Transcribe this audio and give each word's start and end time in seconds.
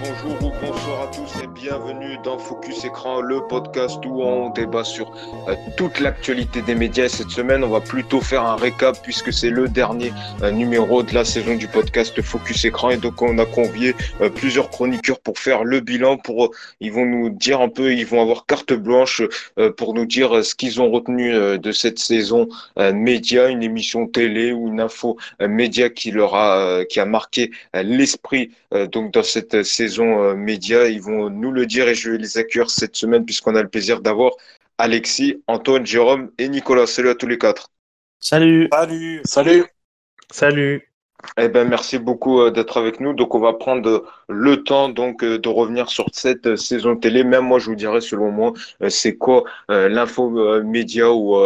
Bonjour 0.00 0.52
ou 0.52 0.52
bonsoir 0.64 1.02
à 1.02 1.06
tous 1.08 1.42
et 1.42 1.48
bienvenue 1.48 2.18
dans 2.22 2.38
Focus 2.38 2.84
Écran, 2.84 3.20
le 3.20 3.40
podcast 3.48 3.98
où 4.06 4.22
on 4.22 4.50
débat 4.50 4.84
sur 4.84 5.10
euh, 5.48 5.56
toute 5.76 5.98
l'actualité 5.98 6.62
des 6.62 6.76
médias. 6.76 7.06
Et 7.06 7.08
cette 7.08 7.30
semaine, 7.30 7.64
on 7.64 7.68
va 7.68 7.80
plutôt 7.80 8.20
faire 8.20 8.44
un 8.44 8.54
récap 8.54 8.96
puisque 9.02 9.32
c'est 9.32 9.50
le 9.50 9.66
dernier 9.66 10.12
euh, 10.42 10.52
numéro 10.52 11.02
de 11.02 11.12
la 11.12 11.24
saison 11.24 11.56
du 11.56 11.66
podcast 11.66 12.20
Focus 12.22 12.64
Écran. 12.64 12.90
Et 12.90 12.96
donc, 12.96 13.20
on 13.22 13.38
a 13.38 13.46
convié 13.46 13.96
euh, 14.20 14.30
plusieurs 14.30 14.70
chroniqueurs 14.70 15.18
pour 15.18 15.36
faire 15.36 15.64
le 15.64 15.80
bilan. 15.80 16.16
Ils 16.80 16.92
vont 16.92 17.04
nous 17.04 17.30
dire 17.30 17.60
un 17.60 17.68
peu, 17.68 17.92
ils 17.92 18.06
vont 18.06 18.22
avoir 18.22 18.46
carte 18.46 18.72
blanche 18.72 19.22
pour 19.76 19.94
nous 19.94 20.04
dire 20.04 20.44
ce 20.44 20.54
qu'ils 20.54 20.80
ont 20.80 20.90
retenu 20.90 21.32
de 21.58 21.72
cette 21.72 21.98
saison 21.98 22.48
média, 22.76 23.48
une 23.48 23.62
émission 23.62 24.06
télé 24.06 24.52
ou 24.52 24.68
une 24.68 24.80
info 24.80 25.16
média 25.40 25.88
qui 25.88 26.10
leur 26.10 26.34
a, 26.34 26.84
qui 26.84 27.00
a 27.00 27.04
marqué 27.04 27.50
l'esprit 27.74 28.50
donc 28.92 29.12
dans 29.12 29.22
cette 29.22 29.62
saison 29.62 29.87
euh, 29.98 30.34
média. 30.34 30.88
Ils 30.88 31.00
vont 31.00 31.30
nous 31.30 31.52
le 31.52 31.66
dire 31.66 31.88
et 31.88 31.94
je 31.94 32.10
vais 32.10 32.18
les 32.18 32.38
accueillir 32.38 32.70
cette 32.70 32.96
semaine 32.96 33.24
puisqu'on 33.24 33.54
a 33.54 33.62
le 33.62 33.68
plaisir 33.68 34.00
d'avoir 34.00 34.32
Alexis, 34.78 35.42
Antoine, 35.46 35.86
Jérôme 35.86 36.30
et 36.38 36.48
Nicolas. 36.48 36.86
Salut 36.86 37.10
à 37.10 37.14
tous 37.14 37.26
les 37.26 37.38
quatre. 37.38 37.70
Salut. 38.20 38.68
Salut. 38.72 39.20
Salut. 39.24 39.64
Salut. 40.30 40.87
Eh 41.36 41.48
ben, 41.48 41.68
merci 41.68 41.98
beaucoup 41.98 42.40
euh, 42.40 42.50
d'être 42.50 42.76
avec 42.76 43.00
nous. 43.00 43.12
Donc, 43.12 43.34
on 43.34 43.40
va 43.40 43.52
prendre 43.52 44.04
le 44.28 44.62
temps 44.62 44.88
donc 44.88 45.24
euh, 45.24 45.38
de 45.38 45.48
revenir 45.48 45.88
sur 45.88 46.06
cette 46.12 46.56
saison 46.56 46.96
télé. 46.96 47.24
Même 47.24 47.44
moi, 47.44 47.58
je 47.58 47.66
vous 47.66 47.74
dirais, 47.74 48.00
selon 48.00 48.30
moi, 48.30 48.52
c'est 48.88 49.16
quoi 49.16 49.44
l'info 49.68 50.62
média 50.62 51.12
ou 51.12 51.36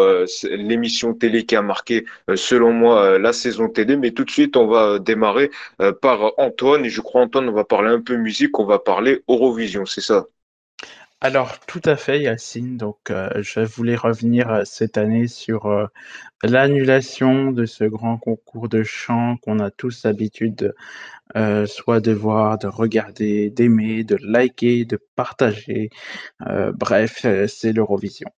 l'émission 0.44 1.14
télé 1.14 1.44
qui 1.47 1.56
a 1.56 1.62
marqué, 1.62 2.05
selon 2.34 2.72
moi, 2.72 3.19
la 3.19 3.32
saison 3.32 3.69
télé. 3.69 3.97
Mais 3.97 4.10
tout 4.12 4.24
de 4.24 4.30
suite, 4.30 4.56
on 4.56 4.66
va 4.66 4.98
démarrer 4.98 5.50
par 6.00 6.32
Antoine. 6.38 6.84
Et 6.84 6.91
je 6.91 7.00
crois, 7.00 7.22
Antoine, 7.22 7.48
on 7.48 7.52
va 7.52 7.64
parler 7.64 7.91
un 7.91 8.00
peu 8.00 8.16
musique. 8.16 8.58
On 8.58 8.64
va 8.66 8.78
parler 8.78 9.22
Eurovision, 9.28 9.86
c'est 9.86 10.00
ça? 10.02 10.27
Alors, 11.23 11.61
tout 11.61 11.81
à 11.84 11.97
fait, 11.97 12.20
Yacine. 12.20 12.77
Donc, 12.77 13.12
je 13.41 13.61
voulais 13.61 13.95
revenir 13.95 14.62
cette 14.65 14.98
année 14.98 15.28
sur 15.28 15.89
l'annulation 16.42 17.53
de 17.53 17.65
ce 17.65 17.84
grand 17.84 18.19
concours 18.19 18.69
de 18.69 18.83
chant 18.83 19.37
qu'on 19.37 19.61
a 19.61 19.70
tous 19.70 20.05
l'habitude 20.05 20.75
soit 21.66 22.00
de 22.00 22.12
voir, 22.12 22.58
de 22.58 22.66
regarder, 22.66 23.50
d'aimer, 23.50 24.05
de 24.05 24.16
liker, 24.22 24.84
de 24.84 24.98
partager. 25.16 25.91
bref, 26.75 27.27
c'est 27.48 27.72
l'Eurovision. 27.72 28.28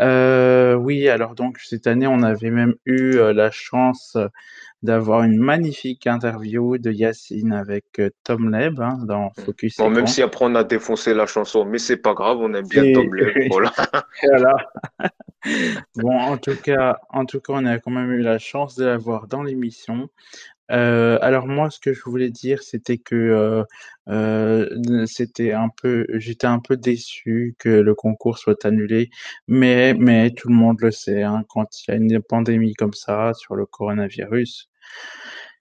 oui, 0.00 1.08
alors 1.08 1.34
donc 1.34 1.58
cette 1.58 1.86
année, 1.86 2.06
on 2.06 2.22
avait 2.22 2.50
même 2.50 2.74
eu 2.86 3.16
la 3.32 3.50
chance 3.50 4.16
d'avoir 4.84 5.22
une 5.22 5.38
magnifique 5.38 6.06
interview 6.06 6.76
de 6.76 6.92
Yacine 6.92 7.52
avec 7.52 7.86
euh, 7.98 8.10
Tom 8.22 8.50
Leb 8.50 8.80
hein, 8.80 8.98
dans 9.04 9.32
mm. 9.38 9.44
Focus. 9.44 9.76
Bon, 9.78 9.88
même 9.88 10.06
si 10.06 10.22
après 10.22 10.44
on 10.44 10.54
a 10.54 10.62
défoncé 10.62 11.14
la 11.14 11.26
chanson, 11.26 11.64
mais 11.64 11.78
c'est 11.78 11.96
pas 11.96 12.12
grave, 12.12 12.36
on 12.40 12.52
aime 12.52 12.68
bien 12.68 12.92
Tom 12.92 13.12
Leb. 13.14 13.34
Voilà. 13.50 13.72
bon, 15.96 16.12
en 16.12 16.36
tout 16.36 16.56
cas, 16.56 16.98
en 17.08 17.24
tout 17.24 17.40
cas, 17.40 17.54
on 17.54 17.64
a 17.64 17.78
quand 17.78 17.90
même 17.90 18.12
eu 18.12 18.20
la 18.20 18.38
chance 18.38 18.76
de 18.76 18.84
l'avoir 18.84 19.26
dans 19.26 19.42
l'émission. 19.42 20.10
Alors 20.68 21.46
moi, 21.46 21.70
ce 21.70 21.78
que 21.78 21.92
je 21.92 22.02
voulais 22.02 22.30
dire, 22.30 22.62
c'était 22.62 22.98
que 22.98 23.64
c'était 25.06 25.52
un 25.52 25.68
peu, 25.68 26.06
j'étais 26.14 26.46
un 26.46 26.60
peu 26.60 26.76
déçu 26.76 27.54
que 27.58 27.68
le 27.68 27.94
concours 27.94 28.38
soit 28.38 28.64
annulé, 28.64 29.10
mais 29.48 30.30
tout 30.36 30.48
le 30.48 30.54
monde 30.54 30.80
le 30.80 30.90
sait, 30.90 31.22
hein, 31.22 31.44
quand 31.48 31.66
il 31.82 31.90
y 31.90 31.94
a 31.94 31.96
une 31.96 32.20
pandémie 32.22 32.74
comme 32.74 32.94
ça 32.94 33.32
sur 33.34 33.56
le 33.56 33.66
coronavirus, 33.66 34.70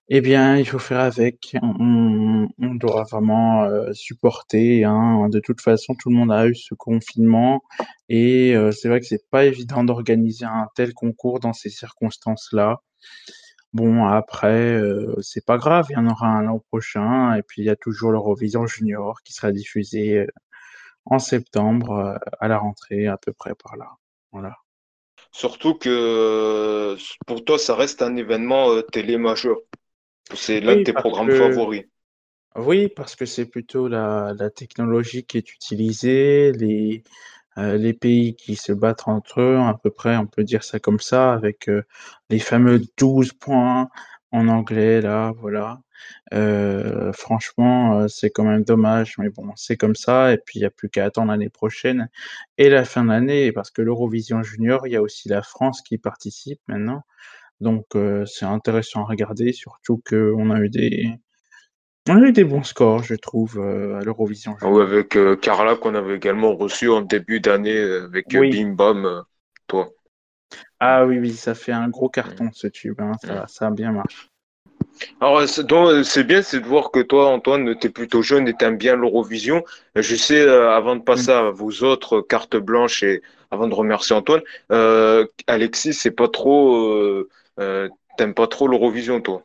eh 0.09 0.21
bien, 0.21 0.57
il 0.57 0.65
faut 0.67 0.79
faire 0.79 0.99
avec. 0.99 1.55
On, 1.61 2.47
doit 2.75 3.03
vraiment 3.03 3.67
supporter. 3.93 4.83
Hein. 4.83 5.29
De 5.29 5.39
toute 5.39 5.61
façon, 5.61 5.95
tout 5.95 6.09
le 6.09 6.15
monde 6.15 6.31
a 6.31 6.47
eu 6.47 6.55
ce 6.55 6.73
confinement 6.75 7.63
et 8.09 8.55
c'est 8.71 8.89
vrai 8.89 8.99
que 8.99 9.05
c'est 9.05 9.29
pas 9.29 9.45
évident 9.45 9.83
d'organiser 9.83 10.45
un 10.45 10.67
tel 10.75 10.93
concours 10.93 11.39
dans 11.39 11.53
ces 11.53 11.69
circonstances-là. 11.69 12.81
Bon, 13.73 14.05
après, 14.05 14.79
c'est 15.21 15.45
pas 15.45 15.57
grave, 15.57 15.87
il 15.89 15.93
y 15.93 15.95
en 15.97 16.07
aura 16.07 16.27
un 16.27 16.43
l'an 16.43 16.59
prochain 16.59 17.33
et 17.35 17.41
puis 17.41 17.63
il 17.63 17.65
y 17.65 17.69
a 17.69 17.75
toujours 17.75 18.11
l'Eurovision 18.11 18.67
Junior 18.67 19.21
qui 19.23 19.33
sera 19.33 19.51
diffusé 19.51 20.27
en 21.05 21.17
septembre 21.17 22.19
à 22.39 22.47
la 22.47 22.59
rentrée, 22.59 23.07
à 23.07 23.17
peu 23.17 23.33
près 23.33 23.55
par 23.55 23.75
là. 23.77 23.89
Voilà. 24.31 24.57
Surtout 25.31 25.73
que 25.73 26.95
pour 27.25 27.43
toi, 27.43 27.57
ça 27.57 27.75
reste 27.75 28.03
un 28.03 28.15
événement 28.15 28.81
télé 28.91 29.17
majeur. 29.17 29.57
C'est 30.35 30.59
l'un 30.61 30.77
de 30.77 30.83
tes 30.83 30.93
programmes 30.93 31.31
favoris. 31.31 31.85
Oui, 32.55 32.87
parce 32.87 33.15
que 33.15 33.25
c'est 33.25 33.47
plutôt 33.47 33.87
la, 33.87 34.35
technologie 34.55 35.25
qui 35.25 35.37
est 35.37 35.53
utilisée, 35.53 36.51
les, 36.51 37.03
euh, 37.57 37.77
les 37.77 37.93
pays 37.93 38.35
qui 38.35 38.55
se 38.55 38.73
battent 38.73 39.07
entre 39.07 39.41
eux, 39.41 39.57
à 39.57 39.77
peu 39.81 39.91
près, 39.91 40.17
on 40.17 40.27
peut 40.27 40.43
dire 40.43 40.63
ça 40.63 40.79
comme 40.79 40.99
ça, 40.99 41.33
avec 41.33 41.69
euh, 41.69 41.83
les 42.29 42.39
fameux 42.39 42.81
12 42.97 43.33
points 43.33 43.89
en 44.31 44.47
anglais, 44.47 45.01
là, 45.01 45.31
voilà. 45.39 45.79
Euh, 46.33 47.13
franchement, 47.13 47.99
euh, 47.99 48.07
c'est 48.07 48.29
quand 48.31 48.43
même 48.43 48.63
dommage, 48.63 49.15
mais 49.17 49.29
bon, 49.29 49.51
c'est 49.55 49.77
comme 49.77 49.95
ça 49.95 50.33
et 50.33 50.37
puis 50.37 50.59
il 50.59 50.61
n'y 50.63 50.65
a 50.65 50.71
plus 50.71 50.89
qu'à 50.89 51.05
attendre 51.05 51.31
l'année 51.31 51.49
prochaine 51.49 52.09
et 52.57 52.69
la 52.69 52.85
fin 52.85 53.05
d'année 53.05 53.51
parce 53.51 53.71
que 53.71 53.81
l'Eurovision 53.81 54.43
Junior, 54.43 54.87
il 54.87 54.93
y 54.93 54.95
a 54.95 55.01
aussi 55.01 55.29
la 55.29 55.41
France 55.43 55.81
qui 55.81 55.97
participe 55.97 56.59
maintenant. 56.67 57.03
Donc 57.61 57.95
euh, 57.95 58.25
c'est 58.25 58.45
intéressant 58.45 59.03
à 59.03 59.05
regarder, 59.07 59.53
surtout 59.53 60.01
qu'on 60.07 60.51
a 60.51 60.59
eu 60.59 60.69
des 60.69 61.13
on 62.09 62.21
a 62.21 62.27
eu 62.27 62.31
des 62.31 62.43
bons 62.43 62.63
scores, 62.63 63.03
je 63.03 63.15
trouve, 63.15 63.59
à 63.59 64.03
l'Eurovision. 64.03 64.55
Oui, 64.61 64.81
avec 64.81 65.17
Carla 65.41 65.75
qu'on 65.75 65.95
avait 65.95 66.15
également 66.15 66.55
reçu 66.55 66.89
en 66.89 67.01
début 67.01 67.39
d'année 67.39 67.79
avec 67.79 68.27
Bim 68.29 68.73
Bam, 68.73 69.23
toi. 69.67 69.89
Ah 70.79 71.05
oui, 71.05 71.17
oui, 71.19 71.31
ça 71.31 71.55
fait 71.55 71.71
un 71.71 71.87
gros 71.89 72.09
carton 72.09 72.49
ce 72.53 72.67
tube, 72.67 72.99
hein, 72.99 73.13
ça, 73.23 73.45
ça 73.47 73.67
a 73.67 73.71
bien 73.71 73.91
marché. 73.91 74.27
Alors, 75.19 75.41
c'est 75.47 76.23
bien, 76.23 76.41
c'est 76.41 76.59
de 76.59 76.65
voir 76.65 76.91
que 76.91 76.99
toi, 76.99 77.29
Antoine, 77.29 77.75
tu 77.79 77.87
es 77.87 77.89
plutôt 77.89 78.21
jeune 78.21 78.47
et 78.47 78.53
t'aimes 78.53 78.77
bien 78.77 78.95
l'Eurovision. 78.95 79.63
Je 79.95 80.15
sais, 80.15 80.41
euh, 80.41 80.71
avant 80.71 80.95
de 80.95 81.01
passer 81.01 81.31
à 81.31 81.49
vos 81.49 81.83
autres 81.83 82.21
cartes 82.21 82.57
blanches 82.57 83.03
et 83.03 83.21
avant 83.49 83.67
de 83.67 83.73
remercier 83.73 84.15
Antoine, 84.15 84.41
euh, 84.71 85.25
Alexis, 85.47 85.93
c'est 85.93 86.11
pas 86.11 86.27
trop, 86.27 86.75
euh, 87.57 87.89
t'aimes 88.17 88.33
pas 88.33 88.47
trop 88.47 88.67
l'Eurovision, 88.67 89.19
toi? 89.21 89.43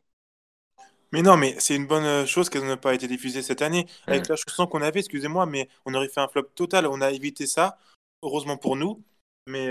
Mais 1.12 1.22
non, 1.22 1.36
mais 1.36 1.54
c'est 1.58 1.74
une 1.74 1.86
bonne 1.86 2.26
chose 2.26 2.50
qu'elle 2.50 2.66
n'a 2.66 2.76
pas 2.76 2.94
été 2.94 3.08
diffusée 3.08 3.42
cette 3.42 3.62
année. 3.62 3.86
Avec 4.06 4.28
la 4.28 4.36
chanson 4.36 4.66
qu'on 4.66 4.82
avait, 4.82 5.00
excusez-moi, 5.00 5.46
mais 5.46 5.68
on 5.86 5.94
aurait 5.94 6.08
fait 6.08 6.20
un 6.20 6.28
flop 6.28 6.44
total. 6.54 6.86
On 6.86 7.00
a 7.00 7.10
évité 7.10 7.46
ça, 7.46 7.78
heureusement 8.22 8.56
pour 8.56 8.76
nous. 8.76 9.02
Mais 9.46 9.70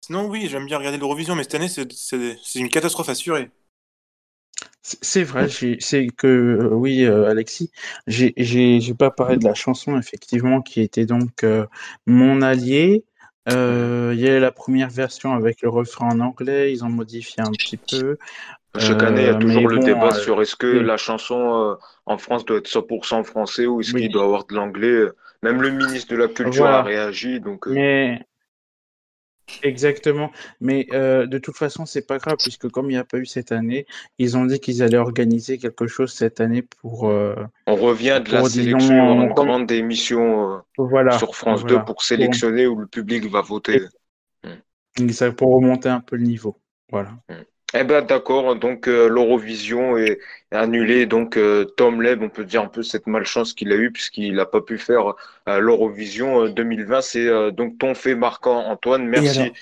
sinon, 0.00 0.26
oui, 0.26 0.48
j'aime 0.48 0.66
bien 0.66 0.78
regarder 0.78 0.98
l'Eurovision, 0.98 1.34
mais 1.34 1.44
cette 1.44 1.54
année, 1.54 1.68
c'est 1.68 2.58
une 2.58 2.68
catastrophe 2.68 3.08
assurée. 3.08 3.50
C'est 4.82 5.24
vrai, 5.24 5.48
c'est 5.48 6.06
que 6.16 6.26
euh, 6.26 6.68
oui, 6.68 7.04
euh, 7.04 7.28
Alexis, 7.28 7.72
j'ai 8.06 8.32
j'ai 8.36 8.94
pas 8.94 9.10
parlé 9.10 9.36
de 9.36 9.44
la 9.44 9.54
chanson 9.54 9.98
effectivement 9.98 10.62
qui 10.62 10.80
était 10.80 11.06
donc 11.06 11.42
euh, 11.42 11.66
Mon 12.06 12.40
allié. 12.40 13.04
il 13.48 13.52
y 14.20 14.28
a 14.28 14.38
la 14.38 14.52
première 14.52 14.90
version 14.90 15.32
avec 15.34 15.62
le 15.62 15.70
refrain 15.70 16.10
en 16.10 16.20
anglais, 16.20 16.72
ils 16.72 16.84
ont 16.84 16.88
modifié 16.88 17.42
un 17.42 17.50
petit 17.50 17.76
peu. 17.76 18.16
Chaque 18.78 19.02
année, 19.02 19.22
il 19.22 19.26
y 19.26 19.30
a 19.30 19.34
toujours 19.34 19.68
le 19.68 19.78
débat 19.78 20.12
sur 20.12 20.40
est-ce 20.42 20.56
que 20.56 20.66
la 20.66 20.96
chanson 20.96 21.76
en 22.06 22.18
France 22.18 22.44
doit 22.44 22.58
être 22.58 22.68
100% 22.68 23.24
français 23.24 23.66
ou 23.66 23.80
est-ce 23.80 23.92
qu'il 23.92 24.10
doit 24.10 24.24
avoir 24.24 24.46
de 24.46 24.54
l'anglais. 24.54 25.06
Même 25.42 25.62
le 25.62 25.70
ministre 25.70 26.10
de 26.12 26.16
la 26.16 26.28
Culture 26.28 26.66
a 26.66 26.82
réagi. 26.82 27.40
Donc, 27.40 27.66
Mais 27.66 28.20
Exactement, 29.62 30.32
mais 30.60 30.86
euh, 30.92 31.26
de 31.26 31.38
toute 31.38 31.56
façon, 31.56 31.86
c'est 31.86 32.06
pas 32.06 32.18
grave 32.18 32.36
puisque 32.38 32.68
comme 32.68 32.86
il 32.86 32.94
n'y 32.94 32.98
a 32.98 33.04
pas 33.04 33.18
eu 33.18 33.26
cette 33.26 33.52
année, 33.52 33.86
ils 34.18 34.36
ont 34.36 34.44
dit 34.44 34.58
qu'ils 34.58 34.82
allaient 34.82 34.96
organiser 34.96 35.58
quelque 35.58 35.86
chose 35.86 36.12
cette 36.12 36.40
année 36.40 36.62
pour, 36.62 37.08
euh, 37.08 37.36
On 37.66 37.76
revient 37.76 38.20
de 38.24 38.32
la 38.32 38.44
sélection, 38.44 39.08
on 39.08 39.32
commande 39.32 39.66
des 39.66 39.76
émissions 39.76 40.62
euh, 40.78 41.10
sur 41.12 41.36
France 41.36 41.64
2 41.64 41.84
pour 41.84 42.02
sélectionner 42.02 42.66
où 42.66 42.76
le 42.76 42.86
public 42.86 43.30
va 43.30 43.40
voter. 43.40 43.82
pour 45.36 45.54
remonter 45.54 45.88
un 45.88 46.00
peu 46.00 46.16
le 46.16 46.24
niveau. 46.24 46.58
Voilà. 46.90 47.10
Mm. 47.28 47.34
Eh 47.78 47.84
ben 47.84 48.02
d'accord, 48.02 48.56
donc 48.56 48.88
euh, 48.88 49.08
l'Eurovision 49.08 49.98
est, 49.98 50.18
annulé. 50.50 51.04
Donc 51.04 51.36
euh, 51.36 51.64
Tom 51.76 52.00
Leb, 52.00 52.22
on 52.22 52.30
peut 52.30 52.44
dire 52.44 52.62
un 52.62 52.68
peu 52.68 52.82
cette 52.82 53.06
malchance 53.06 53.52
qu'il 53.52 53.70
a 53.72 53.76
eu 53.76 53.90
puisqu'il 53.92 54.34
n'a 54.34 54.46
pas 54.46 54.62
pu 54.62 54.78
faire 54.78 55.14
euh, 55.48 55.58
l'Eurovision 55.58 56.48
2020. 56.48 57.00
C'est 57.02 57.52
donc 57.52 57.78
ton 57.78 57.94
fait 57.94 58.14
marquant, 58.14 58.64
Antoine. 58.66 59.06
Merci. 59.06 59.52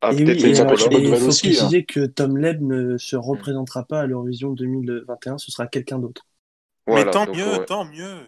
Ah, 0.00 0.12
et, 0.12 0.22
il 0.22 0.56
faut 0.56 0.62
hein. 0.62 0.66
préciser 0.66 1.84
que 1.84 2.06
Tom 2.06 2.36
Leb 2.36 2.60
ne 2.62 2.96
se 2.98 3.14
représentera 3.14 3.84
pas 3.84 4.00
à 4.00 4.06
l'Eurovision 4.06 4.50
2021, 4.50 5.38
ce 5.38 5.52
sera 5.52 5.68
quelqu'un 5.68 5.98
d'autre. 5.98 6.26
Mais 6.88 7.04
tant 7.04 7.26
mieux, 7.32 7.64
tant 7.66 7.84
mieux. 7.84 8.26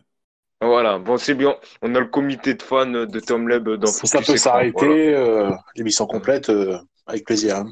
Voilà, 0.60 0.98
bon 0.98 1.16
c'est 1.16 1.34
bien. 1.34 1.56
On 1.82 1.94
a 1.96 2.00
le 2.00 2.06
comité 2.06 2.54
de 2.54 2.62
fans 2.62 2.86
de 2.86 3.20
Tom 3.20 3.48
Leb 3.48 3.68
dans 3.68 3.86
Ça 3.86 4.20
peut 4.20 4.36
s'arrêter, 4.36 5.16
l'émission 5.74 6.06
complète, 6.06 6.52
avec 7.06 7.24
plaisir. 7.24 7.56
Hein. 7.56 7.70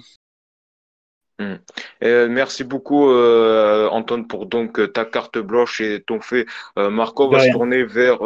Hmm. 1.43 1.57
Euh, 2.05 2.29
merci 2.29 2.63
beaucoup 2.63 3.11
euh, 3.11 3.89
Antoine 3.89 4.27
pour 4.27 4.47
donc 4.47 4.93
ta 4.93 5.05
carte 5.05 5.39
blanche 5.39 5.81
et 5.81 6.03
ton 6.03 6.21
fait. 6.21 6.47
Euh, 6.79 6.91
Marco 6.91 7.29
va 7.29 7.45
se 7.45 7.51
tourner 7.51 7.85
vers 7.85 8.21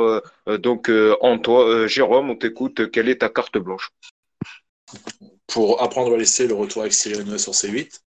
donc 0.47 0.91
Antoine, 1.21 1.87
Jérôme, 1.87 2.31
on 2.31 2.37
t'écoute. 2.37 2.91
Quelle 2.91 3.09
est 3.09 3.21
ta 3.21 3.29
carte 3.29 3.59
blanche? 3.59 3.91
Pour 5.47 5.83
apprendre 5.83 6.15
à 6.15 6.17
laisser 6.17 6.47
le 6.47 6.55
retour 6.55 6.83
avec 6.83 6.93
Cyril 6.93 7.21
Hanouna 7.21 7.39
sur 7.39 7.53
C8. 7.53 8.01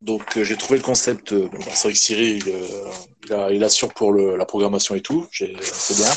Donc 0.00 0.42
j'ai 0.42 0.56
trouvé 0.56 0.78
le 0.78 0.84
concept. 0.84 1.34
Bon, 1.34 1.48
bah, 1.52 1.72
c'est 1.74 1.88
vrai 1.88 1.92
que 1.92 1.98
Cyril 1.98 2.42
il, 3.50 3.64
assure 3.64 3.92
pour 3.92 4.12
la 4.12 4.46
programmation 4.46 4.94
et 4.94 5.00
tout, 5.00 5.26
c'est 5.30 5.46
bien. 5.96 6.10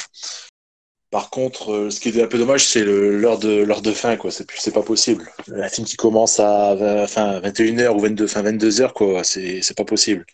Par 1.10 1.30
contre, 1.30 1.72
euh, 1.72 1.90
ce 1.90 2.00
qui 2.00 2.10
est 2.10 2.22
un 2.22 2.28
peu 2.28 2.38
dommage, 2.38 2.68
c'est 2.68 2.84
l'heure 2.84 3.40
de 3.40 3.64
l'heure 3.64 3.82
de 3.82 3.92
fin, 3.92 4.18
quoi. 4.18 4.32
C'est 4.32 4.46
c'est 4.56 4.74
pas 4.74 4.82
possible. 4.82 5.32
La 5.48 5.70
film 5.70 5.88
qui 5.88 5.96
commence 5.96 6.40
à 6.40 6.76
21h 6.76 7.90
ou 7.90 8.00
22 8.00 8.28
fin 8.28 8.44
22h 8.44 8.94
quoi, 8.94 9.24
c'est 9.24 9.62
c'est 9.62 9.78
pas 9.78 9.86
possible. 9.86 10.26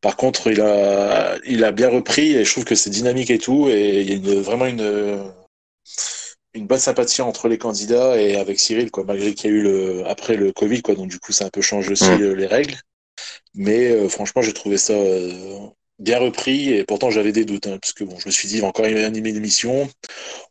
Par 0.00 0.16
contre, 0.16 0.48
il 0.48 0.60
a 0.60 1.36
il 1.46 1.64
a 1.64 1.72
bien 1.72 1.88
repris 1.88 2.32
et 2.34 2.44
je 2.44 2.52
trouve 2.52 2.64
que 2.64 2.74
c'est 2.74 2.90
dynamique 2.90 3.30
et 3.30 3.38
tout 3.38 3.68
et 3.68 4.00
il 4.02 4.08
y 4.08 4.12
a 4.12 4.16
une, 4.16 4.40
vraiment 4.42 4.66
une 4.66 5.32
une 6.54 6.66
bonne 6.66 6.78
sympathie 6.78 7.22
entre 7.22 7.48
les 7.48 7.58
candidats 7.58 8.20
et 8.20 8.36
avec 8.36 8.58
Cyril 8.58 8.90
quoi, 8.90 9.04
malgré 9.04 9.34
qu'il 9.34 9.50
y 9.50 9.54
a 9.54 9.56
eu 9.56 9.62
le 9.62 10.06
après 10.06 10.36
le 10.36 10.52
Covid 10.52 10.82
quoi, 10.82 10.94
donc 10.94 11.08
du 11.08 11.20
coup 11.20 11.32
ça 11.32 11.44
a 11.44 11.46
un 11.48 11.50
peu 11.50 11.60
changé 11.62 11.92
aussi 11.92 12.10
mmh. 12.10 12.32
les 12.32 12.46
règles. 12.46 12.76
Mais 13.56 13.90
euh, 13.90 14.08
franchement, 14.08 14.42
j'ai 14.42 14.52
trouvé 14.52 14.76
ça 14.76 14.92
euh, 14.92 15.58
bien 15.98 16.18
repris 16.18 16.72
et 16.72 16.84
pourtant 16.84 17.10
j'avais 17.10 17.32
des 17.32 17.44
doutes 17.44 17.66
hein, 17.66 17.78
parce 17.80 17.92
que 17.92 18.04
bon 18.04 18.18
je 18.18 18.26
me 18.26 18.30
suis 18.30 18.48
dit 18.48 18.56
il 18.56 18.60
va 18.60 18.68
encore 18.68 18.84
animer 18.84 19.32
l'émission 19.32 19.88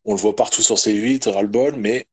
on 0.04 0.14
le 0.14 0.20
voit 0.20 0.36
partout 0.36 0.62
sur 0.62 0.76
C8 0.76 1.30
ras-le-bol 1.30 1.76
mais 1.78 2.08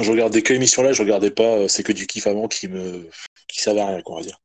je 0.00 0.10
regardais 0.10 0.42
que 0.42 0.52
l'émission 0.52 0.82
là 0.82 0.92
je 0.92 1.02
regardais 1.02 1.30
pas 1.30 1.42
euh, 1.42 1.68
c'est 1.68 1.82
que 1.82 1.92
du 1.92 2.06
kiff 2.06 2.26
avant 2.26 2.48
qui 2.48 2.68
me 2.68 3.08
qui 3.48 3.60
savait 3.60 3.82
rien 3.82 4.00
on 4.06 4.16
va 4.16 4.22
dire. 4.22 4.40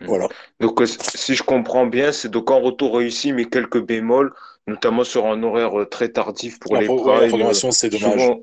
Hmm. 0.00 0.06
voilà. 0.06 0.28
Donc 0.60 0.80
euh, 0.80 0.86
si 0.86 1.34
je 1.34 1.42
comprends 1.42 1.86
bien 1.86 2.10
c'est 2.12 2.30
donc 2.30 2.50
un 2.50 2.60
retour 2.60 2.96
réussi 2.96 3.32
mais 3.32 3.44
quelques 3.44 3.80
bémols 3.80 4.32
notamment 4.66 5.04
sur 5.04 5.26
un 5.26 5.42
horaire 5.42 5.78
euh, 5.78 5.86
très 5.86 6.08
tardif 6.08 6.58
pour 6.58 6.76
les 6.76 6.86
pro 6.86 7.08
la 7.08 7.28
programmation 7.28 7.70
c'est 7.70 7.88
dommage. 7.88 8.20
souvent, 8.20 8.40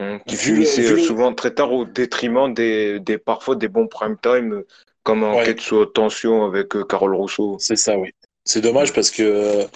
hein, 0.00 0.18
qui 0.26 0.36
finissait 0.36 0.96
souvent 0.98 1.32
très 1.34 1.54
tard 1.54 1.72
au 1.72 1.84
détriment 1.84 2.52
des, 2.52 2.98
des 2.98 3.18
parfois 3.18 3.54
des 3.54 3.68
bons 3.68 3.86
prime 3.86 4.16
time 4.20 4.64
comme 5.02 5.24
en 5.24 5.42
quête 5.42 5.60
sous 5.60 5.84
tension 5.86 6.44
avec 6.44 6.76
euh, 6.76 6.84
Carole 6.84 7.14
Rousseau. 7.14 7.56
C'est 7.58 7.76
ça, 7.76 7.96
oui. 7.96 8.10
C'est 8.44 8.60
dommage 8.60 8.92
parce 8.92 9.10
que 9.10 9.22
euh, 9.22 9.66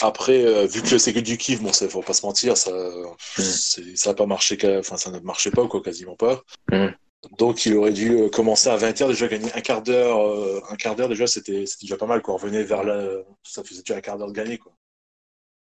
après, 0.00 0.44
euh, 0.44 0.66
vu 0.66 0.82
que 0.82 0.96
c'est 0.96 1.12
que 1.12 1.20
du 1.20 1.36
kiff, 1.36 1.62
bon, 1.62 1.72
ça 1.72 1.88
faut 1.88 2.00
pas 2.00 2.14
se 2.14 2.24
mentir, 2.24 2.56
ça, 2.56 2.70
mm. 2.70 3.42
ça 3.96 4.10
a 4.10 4.14
pas 4.14 4.26
marché, 4.26 4.56
enfin, 4.78 4.96
ça 4.96 5.10
ne 5.10 5.20
marchait 5.20 5.50
pas 5.50 5.66
quoi, 5.66 5.82
quasiment 5.82 6.16
pas. 6.16 6.42
Mm. 6.72 6.88
Donc, 7.38 7.66
il 7.66 7.74
aurait 7.76 7.92
dû 7.92 8.30
commencer 8.30 8.68
à 8.68 8.76
20h 8.76 9.08
déjà 9.08 9.28
gagner 9.28 9.52
un 9.54 9.60
quart 9.60 9.82
d'heure, 9.82 10.18
un 10.70 10.76
quart 10.76 10.94
d'heure 10.94 11.08
déjà, 11.08 11.26
c'était 11.26 11.64
déjà 11.80 11.96
pas 11.96 12.06
mal 12.06 12.20
quoi. 12.20 12.34
On 12.34 12.36
revenait 12.36 12.64
vers 12.64 12.84
la, 12.84 13.02
ça 13.42 13.62
faisait 13.64 13.80
déjà 13.80 13.96
un 13.96 14.02
quart 14.02 14.18
d'heure 14.18 14.28
de 14.28 14.34
gagner 14.34 14.58
quoi. 14.58 14.72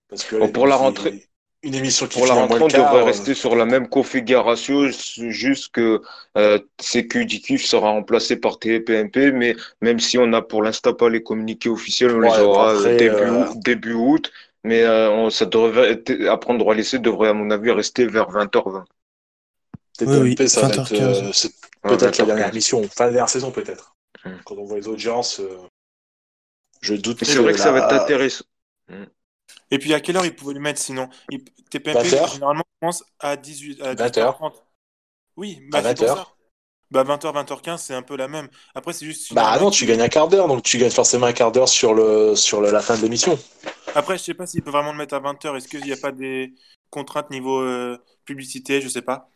Parce 0.08 0.24
que 0.24 0.48
pour 0.48 0.68
la 0.68 0.76
rentrée, 0.76 1.28
une 1.64 1.76
émission 1.76 2.08
qui 2.08 2.20
pour 2.20 2.28
la 2.28 2.34
rentrée, 2.34 2.62
on 2.62 2.68
devrait 2.68 3.02
euh, 3.02 3.04
rester 3.06 3.34
sur 3.34 3.56
la 3.56 3.66
même 3.66 3.88
configuration, 3.88 4.90
juste 4.90 5.72
que 5.72 6.02
euh, 6.38 6.60
CQ 6.78 7.58
sera 7.58 7.90
remplacé 7.92 8.36
par 8.36 8.60
TPMP, 8.60 9.32
mais 9.32 9.56
même 9.82 10.00
si 10.00 10.18
on 10.18 10.28
n'a 10.28 10.42
pour 10.42 10.62
l'instant 10.62 10.94
pas 10.94 11.10
les 11.10 11.24
communiqués 11.24 11.70
officiels, 11.70 12.12
on 12.12 12.20
les 12.20 12.38
aura 12.38 12.76
euh, 12.76 12.98
début, 12.98 13.16
euh, 13.16 13.46
début 13.56 13.94
août, 13.94 14.32
mais 14.66 14.86
on, 14.88 15.30
ça 15.30 15.46
devrait 15.46 15.92
être, 15.92 16.28
apprendre 16.28 16.60
droit 16.60 16.76
laisser 16.76 17.00
devrait 17.00 17.30
à 17.30 17.34
mon 17.34 17.50
avis 17.50 17.72
rester 17.72 18.06
vers 18.08 18.30
20h20. 18.30 18.84
TPMP, 19.98 20.22
oui, 20.22 20.50
ça 20.50 20.68
va 20.68 20.68
être 20.68 20.90
peut-être 21.84 22.18
la 22.18 22.26
dernière 22.26 22.50
émission, 22.50 22.84
fin 22.84 23.06
de 23.06 23.10
la 23.10 23.14
dernière 23.14 23.30
saison 23.30 23.52
peut-être. 23.52 23.96
Hmm. 24.26 24.32
Quand 24.46 24.56
on 24.58 24.66
voit 24.66 24.78
les 24.78 24.88
audiences, 24.90 25.42
je 26.82 26.96
doute. 26.96 27.24
C'est 27.24 27.40
vrai 27.40 27.54
que 27.54 27.60
ça 27.60 27.72
va 27.72 27.80
être 27.80 27.94
intéressant. 27.94 28.44
Hmm. 28.90 29.06
Et 29.72 29.80
puis 29.80 29.94
à 29.94 30.00
quelle 30.00 30.18
heure 30.18 30.26
ils 30.26 30.36
pouvaient 30.36 30.54
le 30.54 30.60
mettre 30.60 30.80
sinon? 30.80 31.10
TPMP 31.70 32.04
généralement 32.04 32.64
commence 32.80 33.04
à 33.20 33.36
18 33.36 33.82
à 33.82 33.96
20h30. 33.96 34.54
Oui, 35.36 35.60
bah, 35.72 35.80
à 35.80 35.94
20h. 35.94 36.26
Bah 36.92 37.04
20h, 37.04 37.34
20h15, 37.34 37.78
c'est 37.78 37.96
un 37.96 38.04
peu 38.04 38.16
la 38.16 38.28
même. 38.28 38.48
Après, 38.76 38.94
c'est 38.94 39.06
juste. 39.06 39.34
Bah 39.34 39.58
non, 39.60 39.72
tu 39.72 39.88
gagnes 39.88 40.02
un 40.02 40.10
quart 40.10 40.28
d'heure, 40.28 40.48
donc 40.48 40.62
tu 40.62 40.78
gagnes 40.78 40.92
forcément 40.92 41.26
un 41.26 41.34
quart 41.34 41.52
d'heure 41.52 41.68
sur, 41.68 41.96
le, 41.96 42.36
sur 42.36 42.62
la 42.62 42.82
fin 42.82 42.96
de 42.96 43.02
l'émission. 43.02 43.40
Après, 43.96 44.16
je 44.16 44.24
sais 44.24 44.36
pas 44.36 44.46
s'il 44.46 44.62
peut 44.62 44.70
vraiment 44.70 44.92
le 44.92 45.00
mettre 45.00 45.16
à 45.16 45.20
20h. 45.20 45.58
Est-ce 45.58 45.68
qu'il 45.68 45.84
n'y 45.84 45.92
a 45.92 45.98
pas 45.98 46.12
des 46.12 46.54
contraintes 46.92 47.32
niveau 47.32 47.62
euh, 47.62 47.98
publicité? 48.26 48.80
Je 48.80 48.90
sais 48.90 49.02
pas. 49.02 49.32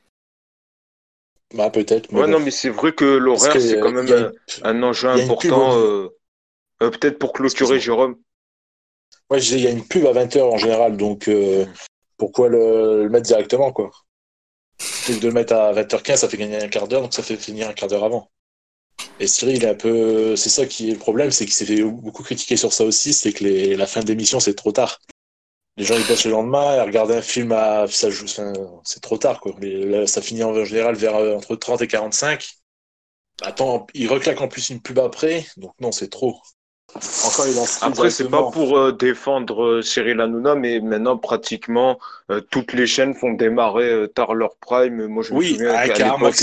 Bah 1.56 1.72
peut-être. 1.72 2.14
Ouais, 2.14 2.28
non, 2.28 2.40
mais 2.40 2.52
c'est 2.52 2.70
vrai 2.70 2.92
que 2.92 3.06
l'horaire, 3.06 3.60
c'est 3.60 3.80
quand 3.80 3.92
même 3.92 4.32
un, 4.62 4.84
enjeu 4.84 5.10
important. 5.10 5.80
Euh, 5.80 6.10
euh, 6.84 6.92
peut-être 6.92 7.18
pour 7.18 7.34
clôturer, 7.34 7.80
Jérôme. 7.80 8.18
Ouais, 9.30 9.42
il 9.42 9.60
y 9.60 9.68
a 9.68 9.72
une 9.72 9.86
pub 9.86 10.06
à 10.06 10.14
20h 10.14 10.42
en 10.42 10.58
général, 10.58 10.96
donc 10.98 11.28
euh, 11.28 11.66
pourquoi 12.18 12.50
le, 12.50 13.10
mettre 13.10 13.28
directement, 13.28 13.72
quoi? 13.74 13.92
De 15.10 15.28
le 15.28 15.34
mettre 15.34 15.54
à 15.54 15.74
20h15, 15.74 16.18
ça 16.18 16.30
fait 16.30 16.38
gagner 16.38 16.62
un 16.64 16.68
quart 16.68 16.88
d'heure, 16.88 17.02
donc 17.02 17.14
ça 17.14 17.24
fait 17.24 17.38
finir 17.38 17.70
un 17.70 17.74
quart 17.74 17.90
d'heure 17.90 18.04
avant. 18.04 18.30
Et 19.20 19.28
Cyril, 19.28 19.58
il 19.58 19.64
est 19.64 19.70
un 19.70 19.76
peu. 19.76 20.36
C'est 20.36 20.50
ça 20.50 20.66
qui 20.66 20.90
est 20.90 20.94
le 20.94 21.00
problème, 21.00 21.32
c'est 21.32 21.46
qu'il 21.46 21.54
s'est 21.54 21.66
fait 21.66 21.84
beaucoup 21.84 22.24
critiquer 22.24 22.58
sur 22.58 22.74
ça 22.74 22.84
aussi, 22.86 23.14
c'est 23.14 23.34
que 23.34 23.76
la 23.76 23.88
fin 23.88 24.02
d'émission, 24.02 24.40
c'est 24.40 24.56
trop 24.56 24.72
tard. 24.72 25.00
Les 25.78 25.86
gens, 25.86 25.96
ils 25.96 26.08
bossent 26.08 26.26
le 26.26 26.32
lendemain, 26.32 26.76
et 26.76 26.82
regarder 26.82 27.16
un 27.16 27.22
film 27.22 27.52
à. 27.52 27.88
Ça 27.88 28.10
joue... 28.10 28.28
c'est 28.28 29.02
trop 29.02 29.18
tard, 29.18 29.40
quoi. 29.40 29.54
Mais 29.60 30.08
ça 30.08 30.22
finit 30.22 30.44
en 30.44 30.66
général 30.66 30.96
vers 30.96 31.16
euh, 31.16 31.36
entre 31.36 31.56
30 31.56 31.82
et 31.82 31.88
45. 31.88 32.48
Attends, 33.42 33.88
il 33.94 34.08
reclaque 34.08 34.42
en 34.42 34.48
plus 34.48 34.70
une 34.70 34.82
pub 34.82 35.00
après, 35.00 35.46
donc 35.58 35.74
non, 35.80 35.92
c'est 35.92 36.10
trop. 36.10 36.42
Après, 37.82 38.10
c'est 38.10 38.30
pas 38.30 38.50
pour 38.52 38.78
euh, 38.78 38.92
défendre 38.92 39.64
euh, 39.64 39.82
Cyril 39.82 40.22
Hanouna, 40.22 40.56
mais 40.56 40.80
maintenant, 40.80 41.18
pratiquement, 41.18 42.00
euh, 42.32 42.42
toutes 42.50 42.74
les 42.74 42.88
chaînes 42.88 43.14
font 43.14 43.34
démarrer 43.34 44.08
tard 44.16 44.34
leur 44.34 44.56
prime. 44.56 45.08
Moi, 45.08 45.24
je 45.24 45.34
me 45.34 45.42
souviens 45.42 45.74
à 45.74 45.86
l'époque 45.86 46.36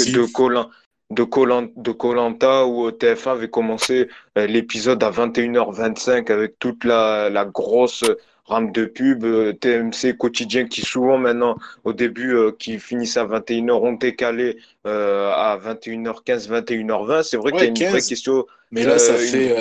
de 1.10 1.22
Colin 1.24 1.68
de 1.76 1.92
Colanta 1.92 2.66
où 2.66 2.88
TF1 2.88 3.30
avait 3.30 3.50
commencé 3.50 4.08
l'épisode 4.36 5.02
à 5.02 5.10
21h25 5.10 6.32
avec 6.32 6.58
toute 6.58 6.84
la, 6.84 7.28
la 7.28 7.44
grosse 7.44 8.04
rame 8.46 8.72
de 8.72 8.86
pub, 8.86 9.24
TMC 9.60 10.16
quotidien 10.16 10.66
qui 10.66 10.80
souvent 10.80 11.18
maintenant 11.18 11.56
au 11.84 11.92
début 11.92 12.36
qui 12.58 12.78
finissent 12.78 13.18
à 13.18 13.26
21h 13.26 13.72
ont 13.72 13.92
décalé 13.92 14.56
à 14.84 15.58
21h15, 15.62 16.48
21h20. 16.48 17.22
C'est 17.22 17.36
vrai 17.36 17.52
qu'il 17.52 17.60
y 17.60 17.64
a 17.64 17.68
une 17.68 17.92
vraie 17.92 18.00
question. 18.00 18.46
Mais 18.72 18.84
là, 18.84 18.98
ça 18.98 19.14
fait 19.14 19.54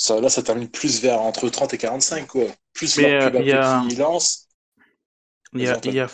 ça, 0.00 0.18
là, 0.18 0.30
ça 0.30 0.42
termine 0.42 0.70
plus 0.70 1.02
vers 1.02 1.20
entre 1.20 1.46
30 1.50 1.74
et 1.74 1.78
45, 1.78 2.26
quoi. 2.26 2.44
Plus 2.72 2.96
Mais 2.96 3.20
euh, 3.20 3.30
il 3.34 3.46
y 3.46 3.52
a... 3.52 3.84
lance. 3.98 4.48
Il 5.52 5.60
y 5.60 5.68
a, 5.68 5.78
il 5.84 5.94
y 5.94 6.00
a 6.00 6.08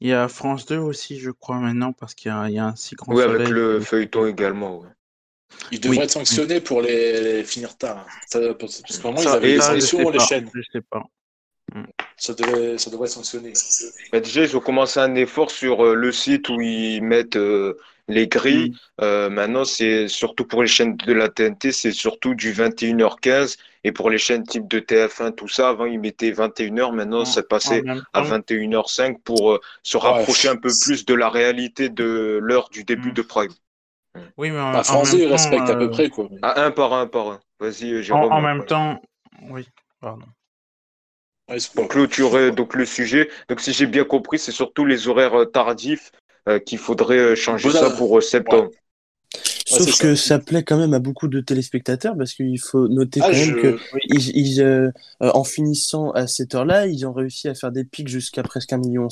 Il 0.00 0.08
y 0.08 0.12
a 0.14 0.26
France 0.26 0.64
2 0.64 0.78
aussi, 0.78 1.18
je 1.20 1.30
crois, 1.30 1.58
maintenant, 1.58 1.92
parce 1.92 2.14
qu'il 2.14 2.32
y, 2.32 2.52
y, 2.52 2.58
a 2.58 2.64
un 2.64 2.76
si 2.76 2.94
grand 2.94 3.12
Oui, 3.12 3.22
avec 3.22 3.50
le 3.50 3.78
feuilleton 3.80 4.26
également. 4.26 4.78
Ouais. 4.78 4.88
Ils 5.70 5.80
devraient 5.80 6.04
être 6.04 6.12
sanctionnés 6.12 6.62
pour 6.62 6.80
les, 6.80 7.44
finir 7.44 7.76
tard. 7.76 8.06
Ça, 8.26 8.40
parce 8.54 8.80
qu'au 8.80 9.08
moment, 9.08 9.20
ils 9.20 9.28
avaient 9.28 9.56
des 9.56 9.60
sanctions, 9.60 10.08
les 10.08 10.20
chaînes. 10.20 10.50
Je 10.54 10.62
sais 10.72 10.80
pas. 10.80 11.04
Ça 12.16 12.32
devrait, 12.32 12.78
ça 12.78 12.88
devrait 12.88 13.08
sanctionner. 13.08 13.52
Bah, 14.12 14.20
déjà, 14.20 14.44
ils 14.44 14.56
ont 14.56 14.60
commencé 14.60 14.98
un 14.98 15.14
effort 15.14 15.50
sur 15.50 15.84
euh, 15.84 15.94
le 15.94 16.10
site 16.10 16.48
où 16.48 16.58
ils 16.58 17.02
mettent 17.02 17.36
euh, 17.36 17.76
les 18.08 18.28
grilles, 18.28 18.70
mm. 18.70 18.74
euh, 19.02 19.30
maintenant, 19.30 19.64
c'est 19.64 20.08
surtout 20.08 20.44
pour 20.44 20.62
les 20.62 20.68
chaînes 20.68 20.96
de 20.96 21.12
la 21.12 21.28
TNT, 21.28 21.72
c'est 21.72 21.92
surtout 21.92 22.34
du 22.34 22.52
21h15. 22.52 23.56
Et 23.86 23.92
pour 23.92 24.08
les 24.08 24.16
chaînes 24.16 24.44
type 24.44 24.66
de 24.66 24.80
TF1, 24.80 25.34
tout 25.34 25.48
ça, 25.48 25.68
avant, 25.68 25.84
ils 25.84 26.00
mettaient 26.00 26.30
21h. 26.30 26.94
Maintenant, 26.94 27.26
c'est 27.26 27.46
passé 27.46 27.82
à 28.14 28.22
21h05 28.22 29.18
pour 29.22 29.52
euh, 29.52 29.60
se 29.82 29.98
rapprocher 29.98 30.48
un 30.48 30.56
peu 30.56 30.70
plus 30.82 31.04
de 31.04 31.14
la 31.14 31.28
réalité 31.28 31.90
de 31.90 32.38
l'heure 32.42 32.70
du 32.70 32.84
début 32.84 33.10
mm. 33.10 33.14
de 33.14 33.22
Prime. 33.22 33.52
Oui, 34.36 34.50
mais 34.50 34.60
en, 34.60 34.72
bah, 34.72 34.84
français, 34.84 35.18
ils 35.18 35.26
respectent 35.26 35.68
à 35.68 35.74
peu 35.74 35.84
euh, 35.84 35.90
près, 35.90 36.08
quoi. 36.08 36.28
un 36.42 36.70
par 36.70 36.92
un, 36.92 37.06
par 37.06 37.28
un. 37.28 37.40
Vas-y, 37.58 38.02
Jérôme. 38.02 38.32
En, 38.32 38.40
même 38.40 38.64
temps, 38.64 39.02
oui, 39.50 39.66
pardon. 40.00 40.26
pour 41.74 41.88
clôturer 41.88 42.52
donc 42.52 42.74
le 42.74 42.86
sujet, 42.86 43.28
donc 43.48 43.60
si 43.60 43.72
j'ai 43.72 43.86
bien 43.86 44.04
compris, 44.04 44.38
c'est 44.38 44.52
surtout 44.52 44.84
les 44.84 45.08
horaires 45.08 45.50
tardifs 45.52 46.12
euh, 46.46 46.58
qu'il 46.58 46.76
faudrait 46.76 47.18
euh, 47.18 47.34
changer 47.34 47.70
ça 47.70 47.88
pour 47.88 48.18
euh, 48.18 48.20
septembre. 48.20 48.70
Sauf 49.66 49.98
que 49.98 50.14
ça. 50.14 50.38
plaît 50.38 50.62
quand 50.62 50.76
même 50.76 50.92
à 50.92 50.98
beaucoup 50.98 51.26
de 51.26 51.40
téléspectateurs 51.40 52.14
parce 52.18 52.34
qu'il 52.34 52.60
faut 52.60 52.86
noter 52.86 53.20
ah, 53.22 53.30
quand 53.30 53.36
même 53.36 53.62
que 53.62 53.78
ils, 54.10 54.92
en 55.20 55.42
finissant 55.42 56.10
à 56.10 56.26
cette 56.26 56.54
heure-là, 56.54 56.86
ils 56.86 57.06
ont 57.06 57.14
réussi 57.14 57.48
à 57.48 57.54
faire 57.54 57.72
des 57.72 57.84
pics 57.84 58.08
jusqu'à 58.08 58.42
presque 58.42 58.72
1,7 58.72 58.78
million, 58.86 59.08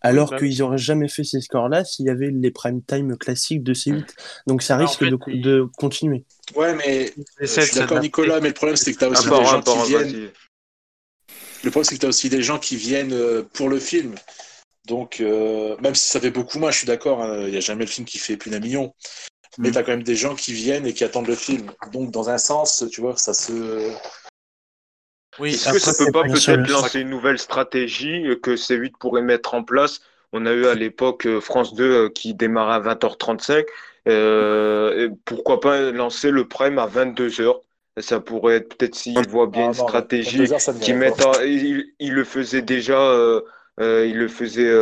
alors 0.00 0.36
qu'ils 0.36 0.58
n'auraient 0.60 0.78
jamais 0.78 1.08
fait 1.08 1.24
ces 1.24 1.40
scores-là 1.40 1.84
s'il 1.84 2.06
y 2.06 2.10
avait 2.10 2.30
les 2.30 2.52
prime 2.52 2.82
time 2.82 3.16
classiques 3.18 3.64
de 3.64 3.74
C8. 3.74 4.06
Donc 4.46 4.62
ça 4.62 4.76
risque 4.76 5.02
de, 5.02 5.18
de, 5.42 5.66
continuer. 5.76 6.24
Ouais, 6.54 6.74
mais 6.76 7.12
je 7.40 7.46
suis 7.46 7.80
d'accord 7.80 8.00
Nicolas, 8.00 8.38
mais 8.40 8.48
le 8.48 8.54
problème 8.54 8.76
c'est 8.76 8.92
que 8.94 8.98
tu 8.98 9.04
as 9.04 9.08
aussi 9.08 9.28
des 9.28 9.44
gens 9.44 9.60
qui 9.60 9.88
viennent. 9.88 10.30
Le 11.64 11.70
problème 11.70 11.84
c'est 11.84 11.96
que 11.96 12.00
tu 12.00 12.06
as 12.06 12.10
aussi 12.10 12.28
des 12.28 12.42
gens 12.42 12.60
qui 12.60 12.76
viennent 12.76 13.42
pour 13.52 13.68
le 13.68 13.80
film. 13.80 14.14
Donc, 14.86 15.20
euh, 15.20 15.76
même 15.80 15.94
si 15.94 16.08
ça 16.08 16.20
fait 16.20 16.30
beaucoup 16.30 16.58
moins, 16.58 16.70
je 16.70 16.78
suis 16.78 16.86
d'accord, 16.86 17.22
hein, 17.22 17.44
il 17.44 17.50
n'y 17.50 17.56
a 17.56 17.60
jamais 17.60 17.84
le 17.84 17.90
film 17.90 18.06
qui 18.06 18.18
fait 18.18 18.36
plus 18.36 18.50
d'un 18.50 18.60
million. 18.60 18.94
mais 19.58 19.70
tu 19.70 19.78
as 19.78 19.82
quand 19.82 19.92
même 19.92 20.02
des 20.02 20.16
gens 20.16 20.34
qui 20.34 20.52
viennent 20.52 20.86
et 20.86 20.92
qui 20.92 21.04
attendent 21.04 21.26
le 21.26 21.34
film. 21.34 21.70
Donc, 21.92 22.10
dans 22.10 22.28
un 22.28 22.38
sens, 22.38 22.84
tu 22.90 23.00
vois, 23.00 23.16
ça 23.16 23.34
se. 23.34 23.90
Oui, 25.38 25.54
Est-ce 25.54 25.72
que 25.72 25.78
ça 25.78 25.92
peut 26.04 26.12
pas 26.12 26.22
peut-être 26.22 26.70
lancer 26.70 27.00
une 27.00 27.10
nouvelle 27.10 27.38
stratégie 27.38 28.24
que 28.42 28.52
C8 28.52 28.92
pourrait 28.98 29.22
mettre 29.22 29.54
en 29.54 29.64
place? 29.64 30.00
On 30.32 30.46
a 30.46 30.52
eu 30.52 30.66
à 30.66 30.74
l'époque 30.74 31.26
euh, 31.26 31.40
France 31.40 31.74
2 31.74 31.84
euh, 31.84 32.08
qui 32.08 32.34
démarrait 32.34 32.88
à 32.88 32.94
20h35. 32.94 33.64
Euh, 34.06 35.08
pourquoi 35.24 35.60
pas 35.60 35.90
lancer 35.92 36.30
le 36.30 36.46
prime 36.46 36.78
à 36.78 36.86
22h 36.86 37.60
ça 37.98 38.20
pourrait 38.20 38.56
être 38.56 38.76
peut-être 38.76 38.94
s'il 38.94 39.28
voit 39.28 39.46
bien 39.46 39.64
ah 39.64 39.68
une 39.68 39.74
stratégie 39.74 40.44
qui 40.80 40.92
met 40.92 41.12
il, 41.44 42.12
le 42.12 42.24
faisait 42.24 42.62
déjà 42.62 42.98
euh, 42.98 43.40
euh, 43.80 44.06
il 44.06 44.18
le 44.18 44.28
faisait 44.28 44.72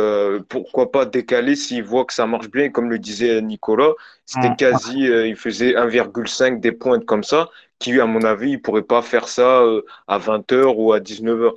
pourquoi 0.49 0.91
pas 0.91 1.05
décaler 1.05 1.55
s'il 1.55 1.83
voit 1.83 2.05
que 2.05 2.13
ça 2.13 2.27
marche 2.27 2.49
bien 2.49 2.69
comme 2.69 2.89
le 2.89 2.99
disait 2.99 3.41
Nicolas 3.41 3.93
c'était 4.25 4.49
ah. 4.51 4.55
quasi 4.55 4.99
il 4.99 5.35
faisait 5.35 5.73
1,5 5.73 6.59
des 6.59 6.71
pointes 6.71 7.05
comme 7.05 7.23
ça 7.23 7.49
qui 7.79 7.99
à 7.99 8.05
mon 8.05 8.23
avis 8.23 8.51
il 8.51 8.61
pourrait 8.61 8.83
pas 8.83 9.01
faire 9.01 9.27
ça 9.27 9.63
à 10.07 10.19
20h 10.19 10.75
ou 10.77 10.93
à 10.93 10.99
19h 10.99 11.53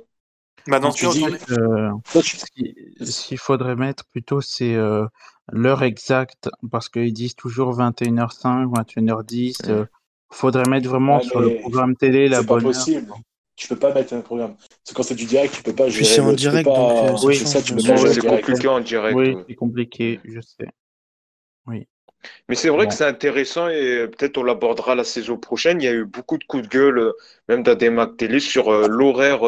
bah 0.67 0.79
dans 0.79 0.91
ce 0.91 1.05
qu'il 3.27 3.37
faudrait 3.37 3.75
mettre 3.75 4.05
plutôt 4.05 4.41
c'est 4.41 4.75
l'heure 5.51 5.83
exacte 5.83 6.49
parce 6.71 6.89
qu'ils 6.89 7.13
disent 7.13 7.35
toujours 7.35 7.77
21h05 7.77 8.65
21h10 8.65 9.87
Faudrait 10.29 10.69
mettre 10.69 10.89
vraiment 10.89 11.21
sur 11.21 11.39
le 11.39 11.57
programme 11.57 11.95
télé 11.95 12.27
la 12.27 12.41
bonne. 12.41 12.63
Possible. 12.63 13.11
Tu 13.57 13.67
peux 13.67 13.75
pas 13.75 13.91
mettre 13.91 14.13
un 14.13 14.21
programme. 14.21 14.55
C'est 14.83 14.95
quand 14.95 15.03
c'est 15.03 15.15
du 15.15 15.25
direct, 15.25 15.55
tu 15.55 15.63
peux 15.63 15.73
pas 15.73 15.89
gérer. 15.89 16.05
c'est 16.05 16.21
en 16.21 16.31
direct, 16.31 16.65
donc 16.65 16.77
euh, 16.77 17.15
oui, 17.23 17.35
ça, 17.35 17.61
tu 17.61 17.73
peux 17.73 17.81
pas 17.81 17.97
C'est 17.97 18.25
compliqué 18.25 18.67
en 18.67 18.79
direct. 18.79 19.17
Oui, 19.17 19.35
c'est 19.49 19.55
compliqué, 19.55 20.19
je 20.23 20.39
sais. 20.39 20.67
Oui. 21.65 21.87
Mais 22.47 22.55
c'est 22.55 22.69
vrai 22.69 22.87
que 22.87 22.93
c'est 22.93 23.05
intéressant 23.05 23.67
et 23.67 24.07
peut-être 24.07 24.37
on 24.37 24.43
l'abordera 24.43 24.95
la 24.95 25.03
saison 25.03 25.37
prochaine. 25.37 25.81
Il 25.81 25.85
y 25.85 25.87
a 25.87 25.93
eu 25.93 26.05
beaucoup 26.05 26.37
de 26.37 26.43
coups 26.43 26.63
de 26.63 26.67
gueule, 26.69 26.99
euh, 26.99 27.11
même 27.49 27.63
dans 27.63 27.75
des 27.75 27.89
Mac 27.89 28.15
télé, 28.15 28.39
sur 28.39 28.69
euh, 28.69 28.87
l'horaire 28.87 29.41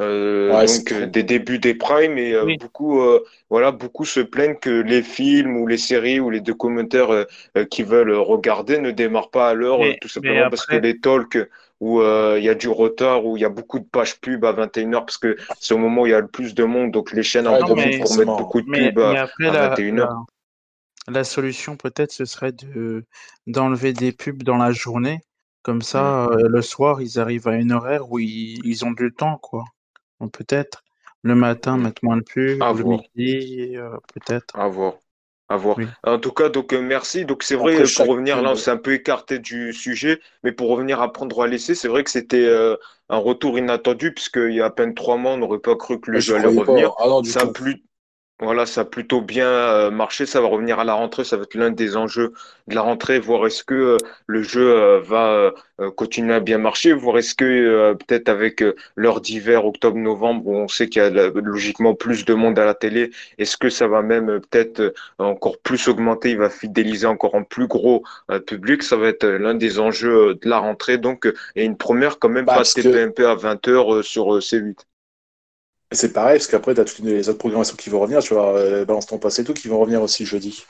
euh, 0.00 0.66
donc 0.66 0.90
euh, 0.90 1.06
des 1.06 1.22
débuts 1.22 1.60
des 1.60 1.74
primes 1.74 2.18
et 2.18 2.32
euh, 2.32 2.56
beaucoup 2.58 3.00
voilà 3.48 3.70
beaucoup 3.70 4.04
se 4.04 4.18
plaignent 4.18 4.56
que 4.56 4.80
les 4.82 5.02
films 5.02 5.56
ou 5.56 5.68
les 5.68 5.78
séries 5.78 6.18
ou 6.18 6.30
les 6.30 6.40
documentaires 6.40 7.26
qui 7.70 7.84
veulent 7.84 8.10
regarder 8.12 8.78
ne 8.78 8.90
démarrent 8.90 9.30
pas 9.30 9.50
à 9.50 9.54
l'heure 9.54 9.78
tout 10.00 10.08
simplement 10.08 10.50
parce 10.50 10.66
que 10.66 10.74
les 10.74 10.98
talks 10.98 11.38
où 11.84 12.02
il 12.02 12.42
y 12.42 12.48
a 12.48 12.54
du 12.54 12.68
retard 12.68 13.24
où 13.26 13.36
il 13.36 13.40
y 13.40 13.44
a 13.44 13.48
beaucoup 13.48 13.78
de 13.78 13.84
pages 13.84 14.20
pub 14.20 14.44
à 14.44 14.52
21h 14.52 15.00
parce 15.00 15.18
que 15.18 15.36
c'est 15.60 15.74
au 15.74 15.78
moment 15.78 16.02
où 16.02 16.06
il 16.06 16.10
y 16.10 16.14
a 16.14 16.20
le 16.20 16.28
plus 16.28 16.54
de 16.54 16.64
monde 16.64 16.92
donc 16.92 17.12
les 17.12 17.22
chaînes 17.22 17.46
en 17.46 17.58
profitent 17.58 18.02
pour 18.02 18.16
mettre 18.16 18.36
beaucoup 18.36 18.62
de 18.62 18.70
pubs 18.70 18.98
à, 18.98 19.26
21h. 19.26 20.24
La, 21.08 21.24
solution 21.24 21.76
peut-être 21.76 22.12
ce 22.12 22.24
serait 22.24 22.52
de 22.52 23.04
d'enlever 23.46 23.92
des 23.92 24.12
pubs 24.12 24.42
dans 24.42 24.56
la 24.56 24.72
journée 24.72 25.20
comme 25.62 25.80
ça, 25.80 26.28
le 26.36 26.60
soir, 26.60 27.00
ils 27.00 27.18
arrivent 27.18 27.48
à 27.48 27.54
une 27.54 27.72
horaire 27.72 28.12
où 28.12 28.18
ils, 28.18 28.60
ils 28.66 28.84
ont 28.84 28.90
du 28.90 29.14
temps, 29.14 29.38
quoi 29.38 29.64
peut-être. 30.28 30.84
Le 31.22 31.34
matin, 31.34 31.78
mettre 31.78 32.04
moins 32.04 32.18
de 32.18 32.22
pub, 32.22 32.60
le 32.60 32.84
midi, 33.16 33.76
euh, 33.76 33.96
peut-être. 34.12 34.58
À 34.58 34.68
voir. 34.68 34.94
À 35.48 35.56
voir. 35.56 35.76
En 36.04 36.18
tout 36.18 36.32
cas, 36.32 36.48
donc 36.48 36.72
euh, 36.72 36.80
merci. 36.80 37.26
Donc 37.26 37.42
c'est 37.42 37.54
vrai, 37.54 37.82
pour 37.96 38.06
revenir 38.06 38.40
là, 38.40 38.52
on 38.52 38.54
s'est 38.56 38.70
un 38.70 38.78
peu 38.78 38.94
écarté 38.94 39.38
du 39.38 39.72
sujet, 39.74 40.20
mais 40.42 40.52
pour 40.52 40.70
revenir 40.70 41.02
à 41.02 41.12
prendre 41.12 41.42
à 41.42 41.46
laisser, 41.46 41.74
c'est 41.74 41.88
vrai 41.88 42.02
que 42.02 42.10
c'était 42.10 42.46
euh, 42.46 42.76
un 43.10 43.18
retour 43.18 43.58
inattendu, 43.58 44.12
puisqu'il 44.14 44.54
y 44.54 44.60
a 44.62 44.66
à 44.66 44.70
peine 44.70 44.94
trois 44.94 45.18
mois, 45.18 45.32
on 45.32 45.36
n'aurait 45.36 45.58
pas 45.58 45.76
cru 45.76 46.00
que 46.00 46.10
le 46.10 46.20
jeu 46.20 46.36
allait 46.36 46.46
revenir. 46.46 46.92
Ah 46.98 47.08
ça 47.24 47.42
a 47.42 47.46
plus 47.48 47.84
voilà, 48.40 48.66
ça 48.66 48.80
a 48.80 48.84
plutôt 48.84 49.20
bien 49.20 49.46
euh, 49.46 49.90
marché. 49.92 50.26
Ça 50.26 50.40
va 50.40 50.48
revenir 50.48 50.80
à 50.80 50.84
la 50.84 50.94
rentrée. 50.94 51.22
Ça 51.22 51.36
va 51.36 51.44
être 51.44 51.54
l'un 51.54 51.70
des 51.70 51.96
enjeux 51.96 52.32
de 52.66 52.74
la 52.74 52.82
rentrée. 52.82 53.20
Voir 53.20 53.46
est-ce 53.46 53.62
que 53.62 53.74
euh, 53.74 53.96
le 54.26 54.42
jeu 54.42 54.74
euh, 54.76 55.00
va 55.00 55.52
continuer 55.96 56.34
à 56.34 56.40
bien 56.40 56.58
marcher. 56.58 56.92
Voir 56.92 57.18
est-ce 57.18 57.34
que 57.34 57.94
peut-être 57.94 58.28
avec 58.28 58.62
l'heure 58.96 59.20
d'hiver, 59.20 59.66
octobre-novembre, 59.66 60.46
où 60.46 60.56
on 60.56 60.68
sait 60.68 60.88
qu'il 60.88 61.02
y 61.02 61.04
a 61.04 61.10
logiquement 61.10 61.94
plus 61.94 62.24
de 62.24 62.34
monde 62.34 62.58
à 62.60 62.64
la 62.64 62.74
télé, 62.74 63.10
est-ce 63.38 63.56
que 63.56 63.68
ça 63.68 63.88
va 63.88 64.02
même 64.02 64.40
peut-être 64.40 64.94
encore 65.18 65.58
plus 65.58 65.88
augmenter? 65.88 66.30
Il 66.30 66.38
va 66.38 66.48
fidéliser 66.48 67.08
encore 67.08 67.34
un 67.34 67.42
plus 67.42 67.66
gros 67.66 68.04
public. 68.46 68.84
Ça 68.84 68.96
va 68.96 69.08
être 69.08 69.26
l'un 69.26 69.54
des 69.54 69.80
enjeux 69.80 70.34
de 70.34 70.48
la 70.48 70.58
rentrée. 70.58 70.96
Donc, 70.96 71.26
et 71.56 71.64
une 71.64 71.76
première 71.76 72.20
quand 72.20 72.28
même 72.28 72.46
pas 72.46 72.62
TPMP 72.62 73.24
à 73.24 73.34
20h 73.34 74.02
sur 74.02 74.38
C8 74.38 74.78
c'est 75.92 76.12
pareil, 76.12 76.38
parce 76.38 76.46
qu'après, 76.48 76.74
tu 76.74 76.80
as 76.80 76.84
toutes 76.84 77.04
les 77.04 77.28
autres 77.28 77.38
programmations 77.38 77.76
qui 77.76 77.90
vont 77.90 78.00
revenir. 78.00 78.22
Tu 78.22 78.34
vois, 78.34 78.56
euh, 78.56 78.84
Balance 78.84 79.06
ton 79.06 79.18
passé 79.18 79.42
et 79.42 79.44
tout, 79.44 79.54
qui 79.54 79.68
vont 79.68 79.80
revenir 79.80 80.02
aussi 80.02 80.24
jeudi. 80.24 80.64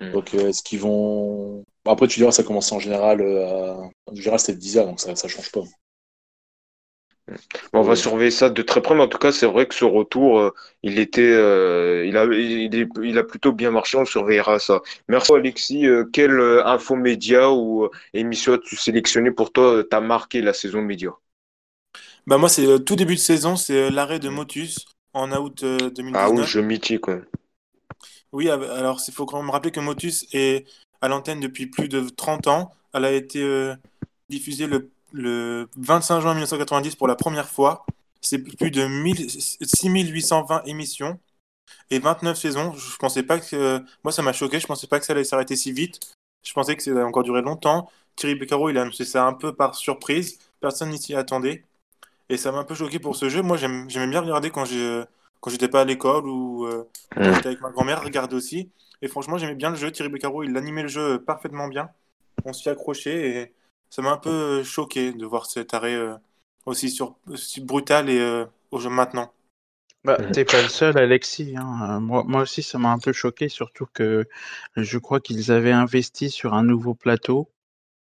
Hmm. 0.00 0.12
Donc, 0.12 0.34
euh, 0.34 0.48
est-ce 0.48 0.62
qu'ils 0.62 0.80
vont. 0.80 1.64
après, 1.86 2.08
tu 2.08 2.18
diras, 2.18 2.32
ça 2.32 2.42
commence 2.42 2.70
en 2.72 2.80
général. 2.80 3.20
Euh, 3.20 3.74
en 4.06 4.14
général, 4.14 4.40
c'était 4.40 4.58
10h, 4.58 4.84
donc 4.86 5.00
ça 5.00 5.10
ne 5.10 5.16
change 5.16 5.52
pas. 5.52 5.60
Hmm. 7.28 7.34
on 7.74 7.82
va 7.82 7.94
surveiller 7.94 8.32
ça 8.32 8.50
de 8.50 8.62
très 8.62 8.82
près, 8.82 8.94
mais 8.94 9.02
en 9.02 9.08
tout 9.08 9.18
cas, 9.18 9.30
c'est 9.30 9.46
vrai 9.46 9.66
que 9.66 9.74
ce 9.74 9.84
retour, 9.84 10.52
il 10.82 10.98
était, 10.98 11.30
il, 11.30 12.16
a, 12.16 12.24
il, 12.24 13.18
a 13.18 13.24
plutôt 13.24 13.52
bien 13.52 13.70
marché. 13.70 13.96
On 13.98 14.04
surveillera 14.04 14.58
ça. 14.58 14.80
Merci 15.08 15.32
Alexis. 15.32 15.86
quelle 16.12 16.40
info 16.64 16.96
média 16.96 17.50
ou 17.52 17.88
émission 18.14 18.54
as-tu 18.54 18.76
sélectionné 18.76 19.30
pour 19.30 19.52
toi 19.52 19.84
T'as 19.88 20.00
marqué 20.00 20.42
la 20.42 20.52
saison 20.52 20.82
média? 20.82 21.12
Bah 22.26 22.38
moi, 22.38 22.48
c'est 22.48 22.66
le 22.66 22.82
tout 22.82 22.96
début 22.96 23.14
de 23.14 23.20
saison, 23.20 23.56
c'est 23.56 23.74
euh, 23.74 23.90
l'arrêt 23.90 24.18
de 24.18 24.28
Motus 24.28 24.86
en 25.12 25.30
août 25.32 25.64
2019. 25.64 26.14
Euh, 26.14 26.18
ah 26.18 26.30
oui, 26.30 26.42
je 26.46 26.60
mythique, 26.60 27.00
quoi. 27.00 27.20
Oui, 28.32 28.48
alors 28.48 29.00
il 29.06 29.12
faut 29.12 29.26
quand 29.26 29.40
même 29.40 29.50
rappeler 29.50 29.72
que 29.72 29.80
Motus 29.80 30.26
est 30.32 30.66
à 31.00 31.08
l'antenne 31.08 31.40
depuis 31.40 31.66
plus 31.66 31.88
de 31.88 32.08
30 32.08 32.46
ans. 32.46 32.72
Elle 32.92 33.04
a 33.04 33.12
été 33.12 33.42
euh, 33.42 33.74
diffusée 34.28 34.66
le, 34.66 34.90
le, 35.12 35.68
25 35.76 36.20
juin 36.20 36.34
1990 36.34 36.94
pour 36.94 37.08
la 37.08 37.16
première 37.16 37.48
fois. 37.48 37.84
C'est 38.20 38.38
plus 38.38 38.70
de 38.70 38.86
6820 39.62 40.62
émissions 40.66 41.18
et 41.90 41.98
29 41.98 42.38
saisons. 42.38 42.72
Je 42.74 42.96
pensais 42.98 43.22
pas 43.22 43.40
que. 43.40 43.82
moi, 44.04 44.12
ça 44.12 44.22
m'a 44.22 44.32
choqué. 44.32 44.60
Je 44.60 44.66
pensais 44.66 44.86
pas 44.86 45.00
que 45.00 45.06
ça 45.06 45.14
allait 45.14 45.24
s'arrêter 45.24 45.56
si 45.56 45.72
vite. 45.72 45.98
Je 46.42 46.52
pensais 46.52 46.76
que 46.76 46.82
ça 46.82 46.90
allait 46.90 47.02
encore 47.02 47.24
durer 47.24 47.42
longtemps. 47.42 47.90
Thierry 48.16 48.34
Beccaro, 48.34 48.70
il 48.70 48.78
a 48.78 48.82
annoncé 48.82 49.04
ça 49.04 49.26
un 49.26 49.32
peu 49.32 49.54
par 49.54 49.74
surprise. 49.74 50.38
Personne 50.60 50.90
n'y 50.90 50.98
s'y 50.98 51.14
attendait. 51.14 51.64
Et 52.30 52.36
ça 52.36 52.52
m'a 52.52 52.58
un 52.58 52.64
peu 52.64 52.76
choqué 52.76 53.00
pour 53.00 53.16
ce 53.16 53.28
jeu. 53.28 53.42
Moi, 53.42 53.56
j'aimais 53.56 54.06
bien 54.06 54.20
regarder 54.20 54.50
quand 54.50 54.64
quand 55.40 55.50
j'étais 55.50 55.68
pas 55.68 55.80
à 55.80 55.84
l'école 55.84 56.28
ou 56.28 56.66
euh, 56.66 56.88
quand 57.12 57.20
mm. 57.20 57.34
j'étais 57.34 57.46
avec 57.48 57.60
ma 57.60 57.70
grand-mère, 57.70 58.02
regarder 58.02 58.36
aussi. 58.36 58.70
Et 59.02 59.08
franchement, 59.08 59.36
j'aimais 59.36 59.56
bien 59.56 59.70
le 59.70 59.76
jeu. 59.76 59.90
Thierry 59.90 60.10
Beccaro, 60.10 60.44
il 60.44 60.56
animait 60.56 60.82
le 60.82 60.88
jeu 60.88 61.18
parfaitement 61.18 61.66
bien. 61.66 61.90
On 62.44 62.52
s'y 62.52 62.68
accrochait 62.68 63.30
et 63.30 63.54
ça 63.90 64.00
m'a 64.00 64.12
un 64.12 64.16
peu 64.16 64.62
choqué 64.62 65.12
de 65.12 65.26
voir 65.26 65.46
cet 65.46 65.74
arrêt 65.74 65.94
euh, 65.94 66.14
aussi, 66.66 66.88
sur, 66.90 67.16
brutal 67.62 68.08
et 68.08 68.20
euh, 68.20 68.44
au 68.70 68.78
jeu 68.78 68.90
maintenant. 68.90 69.32
Bah, 70.04 70.16
t'es 70.32 70.44
pas 70.44 70.62
le 70.62 70.68
seul, 70.68 70.96
Alexis. 70.98 71.56
Hein. 71.56 71.98
Moi, 72.00 72.22
moi 72.26 72.42
aussi, 72.42 72.62
ça 72.62 72.78
m'a 72.78 72.92
un 72.92 72.98
peu 72.98 73.12
choqué, 73.12 73.48
surtout 73.48 73.86
que 73.92 74.26
je 74.76 74.98
crois 74.98 75.20
qu'ils 75.20 75.50
avaient 75.50 75.72
investi 75.72 76.30
sur 76.30 76.54
un 76.54 76.62
nouveau 76.62 76.94
plateau 76.94 77.50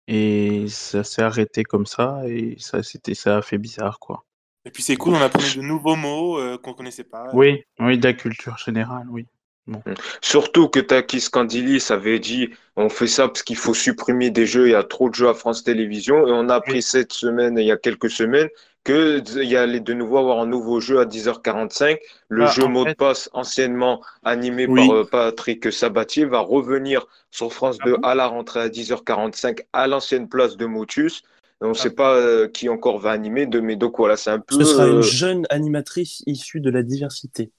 et 0.07 0.65
ça 0.67 1.03
s'est 1.03 1.21
arrêté 1.21 1.63
comme 1.63 1.85
ça 1.85 2.21
et 2.27 2.55
ça 2.59 2.83
c'était 2.83 3.15
ça 3.15 3.37
a 3.37 3.41
fait 3.41 3.57
bizarre, 3.57 3.99
quoi. 3.99 4.25
Et 4.65 4.71
puis 4.71 4.81
c'est 4.81 4.95
cool, 4.95 5.13
on 5.13 5.21
a 5.21 5.25
appris 5.25 5.55
de 5.55 5.61
nouveaux 5.61 5.95
mots 5.95 6.39
euh, 6.39 6.57
qu'on 6.57 6.73
connaissait 6.73 7.03
pas. 7.03 7.29
Oui, 7.33 7.63
oui, 7.79 7.97
de 7.97 8.03
la 8.03 8.13
culture 8.13 8.57
générale, 8.57 9.05
oui. 9.09 9.27
Bon. 9.67 9.81
Mmh. 9.85 9.93
Surtout 10.21 10.69
que 10.69 10.79
Takis 10.79 11.27
Candilis 11.31 11.87
avait 11.89 12.19
dit 12.19 12.49
on 12.75 12.89
fait 12.89 13.07
ça 13.07 13.27
parce 13.27 13.41
qu'il 13.41 13.57
faut 13.57 13.73
supprimer 13.73 14.29
des 14.29 14.45
jeux, 14.45 14.67
il 14.67 14.71
y 14.71 14.75
a 14.75 14.83
trop 14.83 15.09
de 15.09 15.15
jeux 15.15 15.29
à 15.29 15.33
France 15.33 15.63
Télévisions. 15.63 16.27
Et 16.27 16.31
on 16.31 16.49
a 16.49 16.55
appris 16.55 16.81
cette 16.81 17.13
semaine, 17.13 17.57
il 17.57 17.65
y 17.65 17.71
a 17.71 17.77
quelques 17.77 18.09
semaines, 18.09 18.49
qu'il 18.85 19.43
y 19.43 19.57
allait 19.57 19.79
de 19.79 19.93
nouveau 19.93 20.19
avoir 20.19 20.39
un 20.39 20.45
nouveau 20.45 20.79
jeu 20.79 20.99
à 20.99 21.05
10h45. 21.05 21.97
Le 22.29 22.45
bah, 22.45 22.51
jeu 22.51 22.67
mot 22.67 22.85
de 22.85 22.93
passe, 22.93 23.29
anciennement 23.33 24.01
animé 24.23 24.67
par 24.67 24.93
euh, 24.93 25.03
Patrick 25.03 25.73
Sabatier, 25.73 26.25
va 26.25 26.39
revenir 26.39 27.05
sur 27.31 27.51
France 27.51 27.77
2 27.83 27.97
ah 28.03 28.11
à 28.11 28.15
la 28.15 28.27
rentrée 28.27 28.61
à 28.61 28.69
10h45 28.69 29.65
à 29.73 29.87
l'ancienne 29.87 30.29
place 30.29 30.55
de 30.55 30.67
Motus. 30.67 31.23
On 31.61 31.69
ne 31.69 31.71
ah 31.71 31.73
sait 31.73 31.89
pas 31.89 32.13
euh, 32.13 32.47
qui 32.47 32.69
encore 32.69 32.99
va 32.99 33.11
animer, 33.11 33.47
de, 33.47 33.59
mais 33.59 33.75
donc 33.75 33.97
voilà, 33.97 34.17
c'est 34.17 34.29
un 34.29 34.39
peu. 34.39 34.55
Ce 34.55 34.63
sera 34.63 34.87
une 34.87 34.97
euh, 34.97 35.01
jeune 35.01 35.47
animatrice 35.49 36.21
issue 36.27 36.59
de 36.59 36.69
la 36.69 36.83
diversité. 36.83 37.51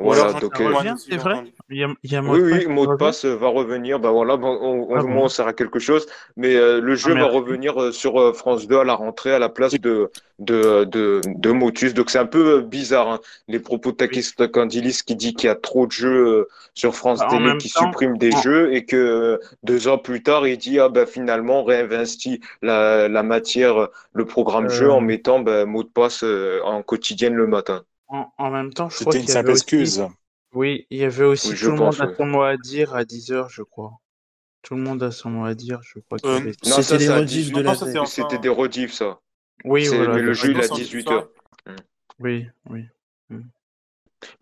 Voilà, 0.00 0.32
donc. 0.32 0.56
c'est 0.98 1.16
vrai 1.16 1.44
oui, 1.70 2.40
oui, 2.40 2.66
mot 2.66 2.86
de 2.86 2.96
passe 2.96 3.24
va 3.24 3.48
revenir. 3.48 4.00
Bah 4.00 4.10
voilà, 4.10 4.34
on, 4.34 4.88
on, 4.90 4.96
ah 4.96 5.04
on 5.04 5.28
sert 5.28 5.46
à 5.46 5.52
quelque 5.52 5.78
chose. 5.78 6.06
Mais 6.36 6.56
euh, 6.56 6.80
le 6.80 6.94
jeu 6.94 7.14
ah, 7.16 7.20
va 7.20 7.26
revenir 7.26 7.80
euh, 7.80 7.92
sur 7.92 8.20
euh, 8.20 8.32
France 8.32 8.66
2 8.66 8.78
à 8.78 8.84
la 8.84 8.94
rentrée 8.94 9.32
à 9.32 9.38
la 9.38 9.48
place 9.48 9.74
de, 9.74 10.10
de, 10.38 10.84
de, 10.84 11.20
de 11.26 11.50
Motus. 11.52 11.94
Donc 11.94 12.10
c'est 12.10 12.18
un 12.18 12.26
peu 12.26 12.60
bizarre, 12.60 13.08
hein, 13.08 13.20
les 13.46 13.60
propos 13.60 13.92
de 13.92 13.96
Takis 13.96 14.32
Kandilis 14.52 15.00
qui 15.04 15.14
dit 15.14 15.34
qu'il 15.34 15.46
y 15.46 15.50
a 15.50 15.54
trop 15.54 15.86
de 15.86 15.92
jeux 15.92 16.48
sur 16.74 16.94
France 16.94 17.20
bah, 17.20 17.28
Télé 17.30 17.56
qui 17.58 17.68
suppriment 17.68 18.18
des 18.18 18.32
jeux 18.32 18.72
et 18.74 18.84
que 18.84 19.38
deux 19.62 19.86
ans 19.86 19.98
plus 19.98 20.22
tard, 20.22 20.46
il 20.46 20.58
dit 20.58 20.80
ah 20.80 20.88
ben 20.88 21.06
finalement 21.06 21.60
on 21.60 21.64
réinvestit 21.64 22.40
la, 22.62 23.08
la 23.08 23.22
matière, 23.22 23.88
le 24.12 24.24
programme 24.24 24.68
jeu 24.68 24.90
en 24.90 25.00
mettant 25.00 25.40
ben, 25.40 25.66
mot 25.66 25.82
de 25.82 25.88
passe 25.88 26.24
en 26.64 26.82
quotidienne 26.82 27.34
le 27.34 27.46
matin. 27.46 27.84
En, 28.10 28.50
même 28.50 28.72
temps, 28.72 28.88
je 28.88 28.98
crois 28.98 29.12
qu'il 29.12 29.28
y 29.28 29.32
avait 29.32 29.52
excuse. 29.52 30.02
Oui, 30.52 30.86
il 30.90 30.98
y 30.98 31.04
avait 31.04 31.24
aussi 31.24 31.54
tout 31.54 31.70
le 31.70 31.76
monde 31.76 32.00
a 32.00 32.14
son 32.16 32.26
mot 32.26 32.42
à 32.42 32.56
dire 32.56 32.94
à 32.94 33.04
10h, 33.04 33.48
je 33.50 33.62
crois. 33.62 33.92
Tout 34.62 34.74
le 34.74 34.82
monde 34.82 35.02
a 35.02 35.12
son 35.12 35.30
mot 35.30 35.44
à 35.44 35.54
dire, 35.54 35.80
je 35.82 36.00
crois. 36.00 36.18
Euh, 36.24 36.52
non, 36.66 36.82
c'était 36.82 36.98
des 36.98 37.08
rediffs 37.08 37.52
de 37.52 37.60
la 37.60 38.06
C'était 38.06 38.38
des 38.38 38.48
rediffs, 38.48 38.92
ça. 38.92 39.20
Oui, 39.64 39.86
voilà, 39.86 40.14
Mais 40.14 40.22
le 40.22 40.32
jeu, 40.32 40.50
il 40.50 40.60
a 40.60 40.66
18h. 40.66 41.28
Oui, 42.18 42.46
oui. 42.68 42.84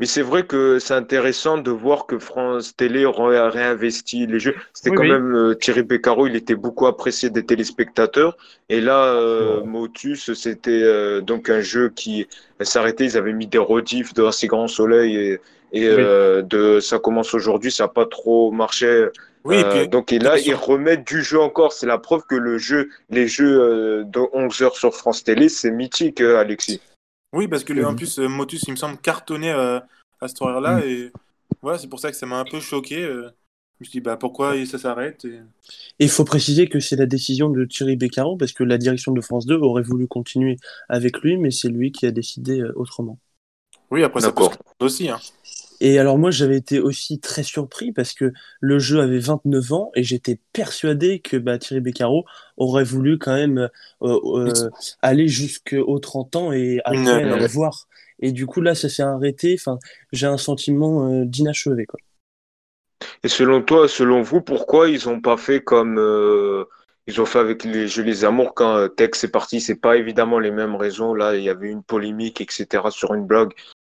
Mais 0.01 0.07
c'est 0.07 0.23
vrai 0.23 0.45
que 0.45 0.79
c'est 0.79 0.95
intéressant 0.95 1.59
de 1.59 1.71
voir 1.71 2.07
que 2.07 2.19
France 2.19 2.75
Télé 2.77 3.05
a 3.05 3.51
réinvesti 3.51 4.27
les 4.27 4.41
jeux. 4.41 4.55
C'était 4.73 4.95
quand 4.95 5.05
même 5.05 5.35
euh, 5.35 5.55
Thierry 5.55 5.83
Beccaro, 5.83 6.27
il 6.27 6.37
était 6.37 6.55
beaucoup 6.55 6.87
apprécié 6.87 7.31
des 7.31 7.45
téléspectateurs. 7.45 8.37
Et 8.69 8.81
là, 8.81 9.05
euh, 9.05 9.63
Motus, 9.65 10.33
c'était 10.35 10.83
euh, 10.83 11.21
donc 11.21 11.49
un 11.49 11.61
jeu 11.61 11.91
qui 11.91 12.27
s'arrêtait. 12.61 13.05
Ils 13.05 13.17
avaient 13.17 13.33
mis 13.33 13.47
des 13.47 13.59
rediffs 13.59 14.15
de 14.15 14.25
Assez 14.25 14.47
Grand 14.47 14.69
Soleil 14.69 15.17
et, 15.17 15.41
et 15.73 15.89
de 15.89 16.81
Ça 16.81 16.99
commence 16.99 17.35
aujourd'hui. 17.35 17.71
Ça 17.71 17.85
n'a 17.85 17.89
pas 17.89 18.07
trop 18.07 18.51
marché. 18.51 19.09
Oui, 19.45 19.63
donc 19.89 20.13
et 20.13 20.19
là, 20.19 20.37
ils 20.39 20.55
remettent 20.55 21.07
du 21.07 21.23
jeu 21.23 21.41
encore. 21.41 21.73
C'est 21.73 21.87
la 21.87 21.99
preuve 21.99 22.23
que 22.29 22.35
le 22.35 22.59
jeu, 22.59 22.89
les 23.11 23.29
jeux 23.29 24.05
de 24.05 24.21
11 24.33 24.61
heures 24.63 24.77
sur 24.77 24.95
France 24.95 25.23
Télé, 25.25 25.49
c'est 25.49 25.71
mythique, 25.71 26.21
Alexis. 26.21 26.81
Oui, 27.33 27.49
parce 27.49 27.65
que 27.65 27.85
en 27.85 27.95
plus, 27.95 28.19
euh, 28.19 28.29
Motus, 28.29 28.63
il 28.67 28.73
me 28.73 28.77
semble, 28.77 28.99
cartonné 28.99 29.51
euh, 29.51 29.81
à 30.21 30.29
cette 30.29 30.41
horaire-là. 30.41 30.79
Mm. 30.79 30.83
Et 30.89 31.13
voilà, 31.63 31.79
c'est 31.79 31.89
pour 31.89 32.01
ça 32.01 32.11
que 32.11 32.17
ça 32.17 32.27
m'a 32.27 32.39
un 32.39 32.45
peu 32.45 32.61
choqué. 32.61 33.03
Euh. 33.03 33.29
Je 33.81 33.85
me 33.85 33.91
suis 33.91 34.01
dit, 34.01 34.01
bah, 34.01 34.17
pourquoi 34.17 34.67
ça 34.67 34.77
s'arrête 34.77 35.25
et... 35.25 35.39
il 36.01 36.09
faut 36.09 36.25
préciser 36.25 36.69
que 36.69 36.81
c'est 36.81 36.97
la 36.97 37.07
décision 37.07 37.49
de 37.49 37.65
Thierry 37.65 37.95
Beccaro, 37.95 38.37
parce 38.37 38.53
que 38.53 38.65
la 38.65 38.77
direction 38.77 39.13
de 39.13 39.21
France 39.21 39.47
2 39.47 39.55
aurait 39.55 39.85
voulu 39.85 40.09
continuer 40.09 40.57
avec 40.89 41.21
lui, 41.21 41.37
mais 41.37 41.53
c'est 41.53 41.69
lui 41.69 41.93
qui 41.93 42.05
a 42.05 42.11
décidé 42.11 42.61
autrement. 42.75 43.21
Oui, 43.93 44.03
après, 44.03 44.23
ça 44.23 44.33
peut 44.33 44.47
aussi. 44.81 45.09
Hein. 45.09 45.21
Et 45.81 45.99
alors 45.99 46.19
moi 46.19 46.31
j'avais 46.31 46.57
été 46.57 46.81
aussi 46.81 47.21
très 47.21 47.43
surpris 47.43 47.93
parce 47.93 48.13
que 48.13 48.33
le 48.61 48.79
jeu 48.79 49.01
avait 49.01 49.19
29 49.19 49.73
ans 49.73 49.91
et 49.95 50.03
j'étais 50.03 50.41
persuadé 50.53 51.21
que 51.21 51.37
bah, 51.37 51.59
Thierry 51.59 51.81
Beccaro 51.81 52.25
aurait 52.57 52.85
voulu 52.85 53.19
quand 53.19 53.35
même 53.35 53.69
euh, 54.03 54.19
euh, 54.25 54.71
aller 55.03 55.29
jusqu'aux 55.29 55.99
30 55.99 56.37
ans 56.37 56.53
et 56.53 56.81
après 56.85 57.25
le 57.25 57.47
voir. 57.47 57.87
Et 58.21 58.33
du 58.33 58.47
coup 58.47 58.61
là 58.61 58.75
ça 58.75 58.89
s'est 58.89 59.03
arrêté. 59.03 59.57
Enfin 59.59 59.79
j'ai 60.13 60.27
un 60.27 60.39
sentiment 60.39 61.09
euh, 61.09 61.25
d'inachevé 61.25 61.87
quoi. 61.87 62.01
Et 63.23 63.29
selon 63.29 63.63
toi, 63.63 63.87
selon 63.89 64.23
vous, 64.23 64.41
pourquoi 64.41 64.89
ils 64.89 65.09
ont 65.09 65.21
pas 65.21 65.37
fait 65.37 65.61
comme 65.61 65.95
ils 67.07 67.21
ont 67.21 67.25
fait 67.27 67.39
avec 67.39 67.63
les 67.63 67.87
Jeux 67.87 68.03
les 68.03 68.25
Amours 68.25 68.55
quand 68.55 68.89
Tex 68.97 69.23
est 69.23 69.31
parti? 69.31 69.61
C'est 69.61 69.77
pas 69.77 69.97
évidemment 69.97 70.41
les 70.41 70.51
mêmes 70.51 70.75
raisons. 70.75 71.15
Là, 71.15 71.37
il 71.37 71.45
y 71.45 71.49
avait 71.49 71.71
une 71.71 71.85
polémique, 71.85 72.41
etc. 72.41 72.83
sur 72.91 73.15
une 73.15 73.25
blog 73.25 73.55
euh, 73.55 73.78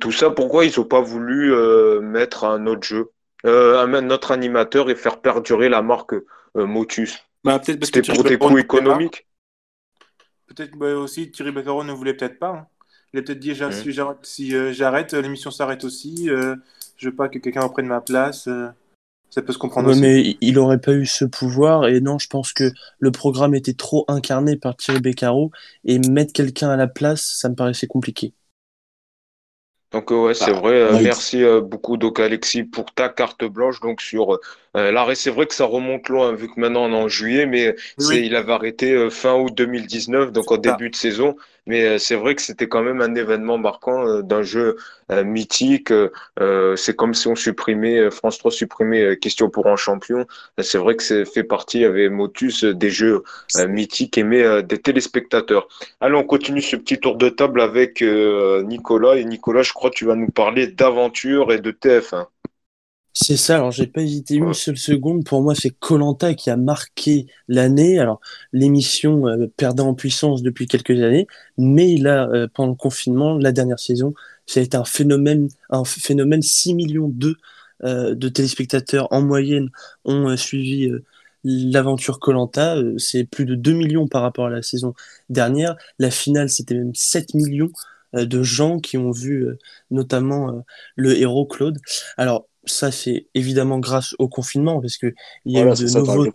tout 0.00 0.12
ça, 0.12 0.30
pourquoi 0.30 0.64
ils 0.64 0.78
n'ont 0.78 0.84
pas 0.84 1.00
voulu 1.00 1.52
euh, 1.52 2.00
mettre 2.00 2.44
un 2.44 2.66
autre 2.66 2.86
jeu, 2.86 3.10
euh, 3.44 3.84
un 3.84 4.10
autre 4.10 4.30
animateur 4.30 4.90
et 4.90 4.94
faire 4.94 5.20
perdurer 5.20 5.68
la 5.68 5.82
marque 5.82 6.14
Motus? 6.54 7.18
Bah, 7.44 7.58
Peut-être 7.58 7.84
C'était 7.84 8.02
pour 8.02 8.24
des 8.24 8.38
coûts 8.38 8.58
économiques 8.58 9.26
Peut-être 10.46 10.76
bah, 10.76 10.94
aussi 10.94 11.30
Thierry 11.30 11.52
Beccaro 11.52 11.84
ne 11.84 11.92
voulait 11.92 12.14
peut-être 12.14 12.38
pas. 12.38 12.48
Hein. 12.48 12.66
Il 13.12 13.20
a 13.20 13.22
peut-être 13.22 13.38
dit 13.38 13.54
si 14.22 14.50
j'arrête, 14.72 15.12
l'émission 15.14 15.50
s'arrête 15.50 15.84
aussi. 15.84 16.28
je 16.28 17.08
veux 17.08 17.14
pas 17.14 17.28
que 17.28 17.38
quelqu'un 17.38 17.62
reprenne 17.62 17.86
ma 17.86 18.00
place. 18.00 18.48
ça 19.30 19.42
peut 19.42 19.52
se 19.52 19.58
comprendre 19.58 19.90
aussi. 19.90 20.00
Mais 20.00 20.36
il 20.40 20.54
n'aurait 20.54 20.80
pas 20.80 20.92
eu 20.92 21.06
ce 21.06 21.24
pouvoir. 21.24 21.86
Et 21.86 22.00
non, 22.00 22.18
je 22.18 22.28
pense 22.28 22.52
que 22.52 22.70
le 22.98 23.10
programme 23.10 23.54
était 23.54 23.74
trop 23.74 24.04
incarné 24.08 24.56
par 24.56 24.76
Thierry 24.76 25.00
Beccaro. 25.00 25.50
Et 25.84 25.98
mettre 25.98 26.32
quelqu'un 26.32 26.70
à 26.70 26.76
la 26.76 26.86
place, 26.86 27.22
ça 27.38 27.48
me 27.48 27.54
paraissait 27.54 27.86
compliqué. 27.86 28.34
Donc 29.92 30.10
ouais, 30.10 30.34
c'est 30.34 30.52
bah, 30.52 30.58
vrai. 30.58 30.74
Euh, 30.74 30.98
merci 31.02 31.42
euh, 31.42 31.62
beaucoup 31.62 31.96
donc 31.96 32.20
Alexis 32.20 32.62
pour 32.62 32.92
ta 32.92 33.08
carte 33.08 33.44
blanche 33.44 33.80
donc 33.80 34.02
sur 34.02 34.38
euh, 34.76 34.90
l'arrêt. 34.92 35.14
C'est 35.14 35.30
vrai 35.30 35.46
que 35.46 35.54
ça 35.54 35.64
remonte 35.64 36.08
loin 36.10 36.32
vu 36.32 36.48
que 36.48 36.60
maintenant 36.60 36.84
on 36.84 36.92
est 36.92 37.02
en 37.04 37.08
juillet, 37.08 37.46
mais 37.46 37.74
il 38.10 38.36
avait 38.36 38.52
arrêté 38.52 39.08
fin 39.10 39.34
août 39.34 39.52
2019 39.56 40.32
donc 40.32 40.50
en 40.52 40.58
début 40.58 40.90
de 40.90 40.96
saison. 40.96 41.36
Mais 41.68 41.84
euh, 41.84 41.98
c'est 41.98 42.16
vrai 42.16 42.34
que 42.34 42.42
c'était 42.42 42.66
quand 42.66 42.82
même 42.82 43.02
un 43.02 43.14
événement 43.14 43.58
marquant 43.58 44.08
euh, 44.08 44.22
d'un 44.22 44.42
jeu 44.42 44.76
euh, 45.12 45.22
mythique. 45.22 45.92
c'est 46.76 46.96
comme 46.96 47.14
si 47.14 47.28
on 47.28 47.36
supprimait, 47.36 48.10
France 48.10 48.38
3 48.38 48.50
supprimait 48.50 49.16
Question 49.18 49.50
pour 49.50 49.66
un 49.68 49.76
champion. 49.76 50.26
C'est 50.58 50.78
vrai 50.78 50.96
que 50.96 51.02
c'est 51.02 51.24
fait 51.24 51.44
partie, 51.44 51.84
avec 51.84 52.10
Motus, 52.10 52.64
des 52.64 52.90
jeux 52.90 53.22
mythiques 53.68 54.18
aimés 54.18 54.62
des 54.64 54.78
téléspectateurs. 54.78 55.68
Allez, 56.00 56.14
on 56.14 56.24
continue 56.24 56.62
ce 56.62 56.76
petit 56.76 56.98
tour 56.98 57.16
de 57.16 57.28
table 57.28 57.60
avec 57.60 58.02
Nicolas. 58.02 59.16
Et 59.16 59.24
Nicolas, 59.24 59.62
je 59.62 59.72
crois 59.72 59.90
que 59.90 59.96
tu 59.96 60.06
vas 60.06 60.14
nous 60.14 60.30
parler 60.30 60.66
d'aventure 60.66 61.52
et 61.52 61.58
de 61.60 61.70
TF1. 61.70 62.26
C'est 63.20 63.36
ça, 63.36 63.56
alors 63.56 63.72
j'ai 63.72 63.88
pas 63.88 64.02
hésité 64.02 64.36
une 64.36 64.54
seule 64.54 64.78
seconde. 64.78 65.24
Pour 65.24 65.42
moi, 65.42 65.54
c'est 65.56 65.70
Colanta 65.70 66.34
qui 66.34 66.50
a 66.50 66.56
marqué 66.56 67.26
l'année. 67.48 67.98
Alors, 67.98 68.20
l'émission 68.52 69.26
euh, 69.26 69.48
perdait 69.56 69.82
en 69.82 69.94
puissance 69.94 70.40
depuis 70.40 70.68
quelques 70.68 71.02
années, 71.02 71.26
mais 71.56 71.96
là, 71.96 72.28
euh, 72.28 72.46
pendant 72.54 72.70
le 72.70 72.76
confinement, 72.76 73.36
la 73.36 73.50
dernière 73.50 73.80
saison, 73.80 74.14
ça 74.46 74.60
a 74.60 74.62
été 74.62 74.76
un 74.76 74.84
phénomène, 74.84 75.48
un 75.68 75.84
phénomène 75.84 76.42
6 76.42 76.74
millions 76.74 77.08
de, 77.08 77.36
euh, 77.82 78.14
de 78.14 78.28
téléspectateurs 78.28 79.08
en 79.12 79.20
moyenne 79.20 79.70
ont 80.04 80.36
suivi 80.36 80.88
l'aventure 81.42 82.20
Colanta. 82.20 82.76
c'est 82.98 83.24
plus 83.24 83.46
de 83.46 83.56
2 83.56 83.72
millions 83.72 84.06
par 84.06 84.22
rapport 84.22 84.46
à 84.46 84.50
la 84.50 84.62
saison 84.62 84.94
dernière. 85.28 85.76
La 85.98 86.12
finale, 86.12 86.50
c'était 86.50 86.74
même 86.76 86.94
7 86.94 87.34
millions 87.34 87.70
de 88.14 88.42
gens 88.42 88.78
qui 88.80 88.96
ont 88.96 89.10
vu 89.10 89.46
notamment 89.90 90.64
le 90.96 91.18
héros 91.18 91.46
Claude. 91.46 91.78
Alors, 92.16 92.46
ça, 92.70 92.90
c'est 92.92 93.26
évidemment 93.34 93.78
grâce 93.78 94.14
au 94.18 94.28
confinement, 94.28 94.80
parce 94.80 94.96
qu'il 94.96 95.14
y 95.46 95.58
a 95.58 95.62
eu 95.62 95.70
de 95.70 95.98
nouveaux 95.98 96.26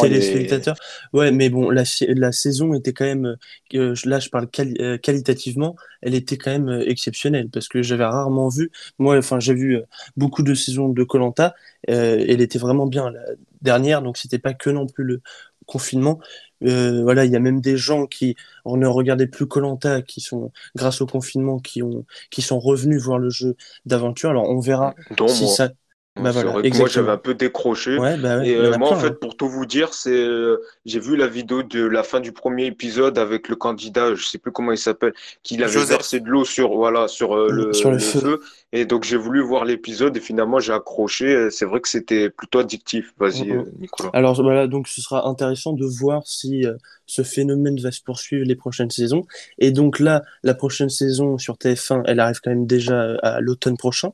téléspectateurs. 0.00 0.76
Ouais, 1.12 1.30
mais 1.30 1.50
bon, 1.50 1.70
la, 1.70 1.84
la 2.08 2.32
saison 2.32 2.74
était 2.74 2.92
quand 2.92 3.04
même, 3.04 3.36
euh, 3.74 3.94
là 4.04 4.18
je 4.18 4.28
parle 4.28 4.48
euh, 4.58 4.98
qualitativement, 4.98 5.76
elle 6.02 6.14
était 6.14 6.36
quand 6.36 6.50
même 6.50 6.68
euh, 6.68 6.88
exceptionnelle, 6.88 7.48
parce 7.50 7.68
que 7.68 7.82
j'avais 7.82 8.04
rarement 8.04 8.48
vu, 8.48 8.70
moi, 8.98 9.16
enfin, 9.16 9.40
j'ai 9.40 9.54
vu 9.54 9.78
beaucoup 10.16 10.42
de 10.42 10.54
saisons 10.54 10.88
de 10.88 11.04
Colanta, 11.04 11.54
elle 11.86 12.40
était 12.40 12.58
vraiment 12.58 12.86
bien 12.86 13.10
la 13.10 13.20
dernière, 13.60 14.02
donc 14.02 14.16
c'était 14.16 14.38
pas 14.38 14.54
que 14.54 14.70
non 14.70 14.86
plus 14.86 15.04
le 15.04 15.20
confinement. 15.66 16.20
Voilà, 16.64 17.24
il 17.24 17.32
y 17.32 17.36
a 17.36 17.40
même 17.40 17.60
des 17.60 17.76
gens 17.76 18.06
qui 18.06 18.36
ne 18.64 18.86
regardaient 18.86 19.26
plus 19.26 19.46
Colanta, 19.46 20.02
qui 20.02 20.20
sont 20.20 20.52
grâce 20.74 21.00
au 21.00 21.06
confinement, 21.06 21.58
qui 21.58 21.82
ont, 21.82 22.04
qui 22.30 22.42
sont 22.42 22.58
revenus 22.58 23.02
voir 23.02 23.18
le 23.18 23.30
jeu 23.30 23.56
d'aventure. 23.86 24.30
Alors 24.30 24.48
on 24.48 24.60
verra 24.60 24.94
si 25.28 25.48
ça. 25.48 25.70
Bah 26.16 26.30
moi 26.32 26.86
j'avais 26.88 27.10
un 27.10 27.16
peu 27.16 27.34
décroché. 27.34 27.98
Bah 27.98 28.46
et 28.46 28.54
euh, 28.54 28.78
moi 28.78 28.92
en 28.92 28.96
fait 29.00 29.08
hein. 29.08 29.16
pour 29.20 29.36
tout 29.36 29.48
vous 29.48 29.66
dire 29.66 29.94
c'est 29.94 30.12
euh, 30.12 30.62
j'ai 30.86 31.00
vu 31.00 31.16
la 31.16 31.26
vidéo 31.26 31.64
de 31.64 31.84
la 31.84 32.04
fin 32.04 32.20
du 32.20 32.30
premier 32.30 32.66
épisode 32.66 33.18
avec 33.18 33.48
le 33.48 33.56
candidat 33.56 34.14
je 34.14 34.24
sais 34.24 34.38
plus 34.38 34.52
comment 34.52 34.70
il 34.70 34.78
s'appelle 34.78 35.12
qui 35.42 35.60
avait 35.60 35.84
versé 35.84 36.20
de 36.20 36.28
l'eau 36.28 36.44
sur 36.44 36.76
voilà 36.76 37.08
sur 37.08 37.36
euh, 37.36 37.48
le, 37.50 37.72
sur 37.72 37.90
le, 37.90 37.98
feu. 37.98 38.38
et 38.72 38.84
donc 38.84 39.02
j'ai 39.02 39.16
voulu 39.16 39.40
voir 39.40 39.64
l'épisode 39.64 40.16
et 40.16 40.20
finalement 40.20 40.60
j'ai 40.60 40.72
accroché 40.72 41.50
c'est 41.50 41.64
vrai 41.64 41.80
que 41.80 41.88
c'était 41.88 42.30
plutôt 42.30 42.60
addictif 42.60 43.12
vas-y 43.18 43.48
mm-hmm. 43.48 43.64
Nicolas. 43.80 44.10
Alors 44.12 44.40
voilà 44.40 44.68
donc 44.68 44.86
ce 44.86 45.00
sera 45.00 45.26
intéressant 45.26 45.72
de 45.72 45.84
voir 45.84 46.22
si 46.26 46.64
ce 47.06 47.22
phénomène 47.22 47.80
va 47.80 47.90
se 47.90 48.00
poursuivre 48.00 48.46
les 48.46 48.54
prochaines 48.54 48.90
saisons 48.90 49.26
et 49.58 49.72
donc 49.72 49.98
là 49.98 50.22
la 50.44 50.54
prochaine 50.54 50.90
saison 50.90 51.38
sur 51.38 51.56
TF1 51.56 52.02
elle 52.06 52.20
arrive 52.20 52.38
quand 52.40 52.50
même 52.50 52.66
déjà 52.66 53.16
à 53.24 53.40
l'automne 53.40 53.76
prochain 53.76 54.12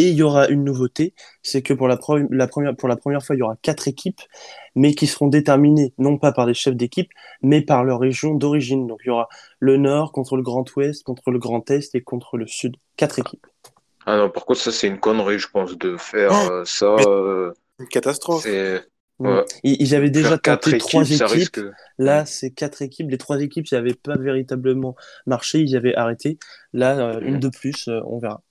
et 0.00 0.08
il 0.08 0.14
y 0.14 0.22
aura 0.22 0.48
une 0.48 0.64
nouveauté, 0.64 1.14
c'est 1.42 1.60
que 1.60 1.74
pour 1.74 1.86
la, 1.86 1.98
première, 1.98 2.74
pour 2.76 2.88
la 2.88 2.96
première 2.96 3.22
fois, 3.22 3.36
il 3.36 3.40
y 3.40 3.42
aura 3.42 3.56
quatre 3.60 3.86
équipes, 3.86 4.20
mais 4.74 4.94
qui 4.94 5.06
seront 5.06 5.28
déterminées 5.28 5.92
non 5.98 6.16
pas 6.16 6.32
par 6.32 6.46
des 6.46 6.54
chefs 6.54 6.74
d'équipe, 6.74 7.10
mais 7.42 7.60
par 7.60 7.84
leur 7.84 8.00
région 8.00 8.34
d'origine. 8.34 8.86
Donc 8.86 9.00
il 9.04 9.08
y 9.08 9.10
aura 9.10 9.28
le 9.58 9.76
Nord 9.76 10.12
contre 10.12 10.36
le 10.36 10.42
Grand 10.42 10.64
Ouest, 10.76 11.02
contre 11.02 11.30
le 11.30 11.38
Grand 11.38 11.70
Est 11.70 11.94
et 11.94 12.00
contre 12.00 12.38
le 12.38 12.46
Sud. 12.46 12.76
Quatre 12.96 13.18
équipes. 13.18 13.46
Ah 14.06 14.16
non, 14.16 14.30
par 14.30 14.46
contre, 14.46 14.60
ça 14.60 14.72
c'est 14.72 14.86
une 14.86 14.98
connerie, 14.98 15.38
je 15.38 15.48
pense, 15.48 15.76
de 15.76 15.96
faire 15.98 16.30
oh 16.32 16.50
euh, 16.50 16.64
ça. 16.64 16.96
Euh, 17.06 17.52
une 17.78 17.88
catastrophe. 17.88 18.46
Mm. 19.18 19.40
Ils, 19.64 19.94
avaient 19.94 20.08
déjà 20.08 20.38
tenté 20.38 20.78
trois 20.78 21.10
équipes. 21.10 21.60
Là, 21.98 22.24
c'est 22.24 22.52
quatre 22.52 22.80
équipes. 22.80 23.10
Les 23.10 23.18
trois 23.18 23.42
équipes, 23.42 23.68
ça 23.68 23.76
n'avait 23.76 23.92
pas 23.92 24.16
véritablement 24.16 24.96
marché. 25.26 25.60
Ils 25.60 25.76
avaient 25.76 25.94
arrêté. 25.94 26.38
Là, 26.72 26.98
euh, 26.98 27.20
une 27.20 27.36
mm. 27.36 27.40
de 27.40 27.48
plus, 27.50 27.90
on 28.06 28.18
verra. 28.18 28.42